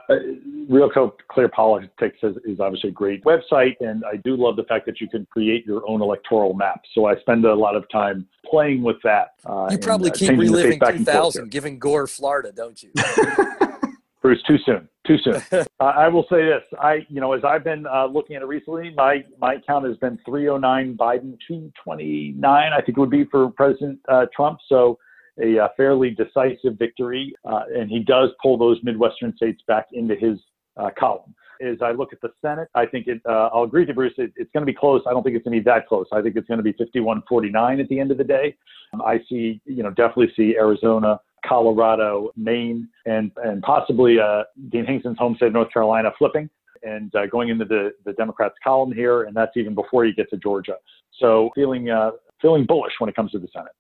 Real 0.69 0.89
Clear 1.29 1.47
Politics 1.49 2.17
is, 2.21 2.35
is, 2.45 2.59
obviously 2.59 2.89
a 2.89 2.93
great 2.93 3.23
website, 3.23 3.75
and 3.79 4.03
I 4.05 4.17
do 4.17 4.35
love 4.35 4.57
the 4.57 4.63
fact 4.63 4.85
that 4.87 4.99
you 4.99 5.07
can 5.07 5.25
create 5.27 5.65
your 5.65 5.87
own 5.87 6.01
electoral 6.01 6.53
map. 6.53 6.81
So 6.93 7.05
I 7.05 7.15
spend 7.21 7.45
a 7.45 7.53
lot 7.53 7.75
of 7.75 7.89
time 7.89 8.27
playing 8.45 8.83
with 8.83 8.97
that. 9.03 9.31
Uh, 9.45 9.67
you 9.71 9.77
probably 9.77 10.09
and, 10.09 10.15
uh, 10.15 10.19
keep 10.19 10.37
reliving 10.37 10.79
2000, 10.79 11.49
giving 11.49 11.79
Gore 11.79 12.07
Florida, 12.07 12.51
don't 12.51 12.81
you? 12.83 12.91
Bruce, 14.21 14.41
too 14.47 14.57
soon. 14.65 14.87
Too 15.05 15.17
soon. 15.17 15.41
uh, 15.51 15.63
I 15.79 16.07
will 16.07 16.25
say 16.29 16.45
this. 16.45 16.63
I, 16.79 17.05
you 17.09 17.19
know, 17.19 17.33
as 17.33 17.43
I've 17.43 17.63
been 17.63 17.85
uh, 17.85 18.05
looking 18.05 18.37
at 18.37 18.41
it 18.41 18.45
recently, 18.45 18.93
my 18.95 19.23
my 19.39 19.57
count 19.67 19.85
has 19.85 19.97
been 19.97 20.17
309 20.25 20.95
Biden, 20.97 21.37
229. 21.47 22.45
I 22.45 22.75
think 22.77 22.97
it 22.97 22.99
would 22.99 23.09
be 23.09 23.25
for 23.25 23.49
President 23.51 23.99
uh, 24.07 24.27
Trump. 24.33 24.59
So 24.69 24.97
a, 25.41 25.59
uh, 25.59 25.67
fairly 25.75 26.11
decisive 26.11 26.77
victory, 26.77 27.33
uh, 27.43 27.63
and 27.75 27.89
he 27.89 27.99
does 27.99 28.29
pull 28.41 28.57
those 28.57 28.79
Midwestern 28.83 29.35
states 29.35 29.61
back 29.67 29.87
into 29.91 30.15
his 30.15 30.39
uh, 30.77 30.89
column. 30.97 31.35
As 31.61 31.77
I 31.81 31.91
look 31.91 32.13
at 32.13 32.21
the 32.21 32.29
Senate, 32.41 32.69
I 32.73 32.85
think 32.85 33.07
it. 33.07 33.21
I'll 33.27 33.63
agree 33.63 33.85
to 33.85 33.93
Bruce. 33.93 34.13
It, 34.17 34.31
it's 34.37 34.51
going 34.51 34.65
to 34.65 34.71
be 34.71 34.77
close. 34.77 35.01
I 35.07 35.11
don't 35.11 35.23
think 35.23 35.35
it's 35.35 35.43
going 35.43 35.57
to 35.57 35.61
be 35.61 35.65
that 35.69 35.87
close. 35.87 36.07
I 36.13 36.21
think 36.21 36.35
it's 36.35 36.47
going 36.47 36.57
to 36.57 36.63
be 36.63 36.73
51-49 36.73 37.81
at 37.81 37.89
the 37.89 37.99
end 37.99 38.11
of 38.11 38.17
the 38.17 38.23
day. 38.23 38.55
Um, 38.93 39.01
I 39.01 39.19
see, 39.29 39.61
you 39.65 39.83
know, 39.83 39.89
definitely 39.89 40.31
see 40.35 40.55
Arizona 40.55 41.19
Colorado, 41.47 42.31
Maine, 42.35 42.87
and 43.05 43.31
and 43.43 43.61
possibly 43.61 44.19
uh, 44.19 44.43
Dean 44.69 44.85
Hingston's 44.85 45.17
home 45.17 45.35
state 45.35 45.47
of 45.47 45.53
North 45.53 45.71
Carolina 45.71 46.11
flipping 46.17 46.49
and 46.83 47.13
uh, 47.15 47.25
going 47.27 47.49
into 47.49 47.65
the 47.65 47.93
the 48.05 48.13
Democrats' 48.13 48.55
column 48.63 48.91
here, 48.91 49.23
and 49.23 49.35
that's 49.35 49.51
even 49.55 49.75
before 49.75 50.05
you 50.05 50.13
get 50.13 50.29
to 50.29 50.37
Georgia. 50.37 50.75
So 51.19 51.49
feeling 51.55 51.89
uh, 51.89 52.11
feeling 52.41 52.65
bullish 52.65 52.93
when 52.99 53.09
it 53.09 53.15
comes 53.15 53.31
to 53.31 53.39
the 53.39 53.47
Senate. 53.53 53.71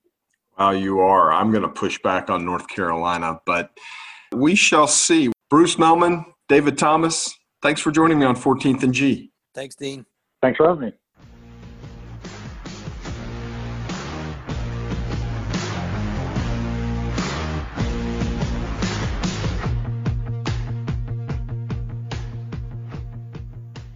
Wow, 0.57 0.71
you 0.71 0.99
are. 0.99 1.33
I'm 1.33 1.51
going 1.51 1.63
to 1.63 1.69
push 1.69 1.99
back 2.01 2.29
on 2.29 2.45
North 2.45 2.67
Carolina, 2.67 3.41
but 3.45 3.71
we 4.33 4.55
shall 4.55 4.87
see. 4.87 5.31
Bruce 5.49 5.75
Mehlman, 5.75 6.25
David 6.47 6.77
Thomas, 6.77 7.35
thanks 7.61 7.81
for 7.81 7.91
joining 7.91 8.19
me 8.19 8.25
on 8.25 8.35
14th 8.35 8.83
and 8.83 8.93
G. 8.93 9.31
Thanks, 9.53 9.75
Dean. 9.75 10.05
Thanks 10.41 10.57
for 10.57 10.67
having 10.67 10.85
me. 10.85 10.93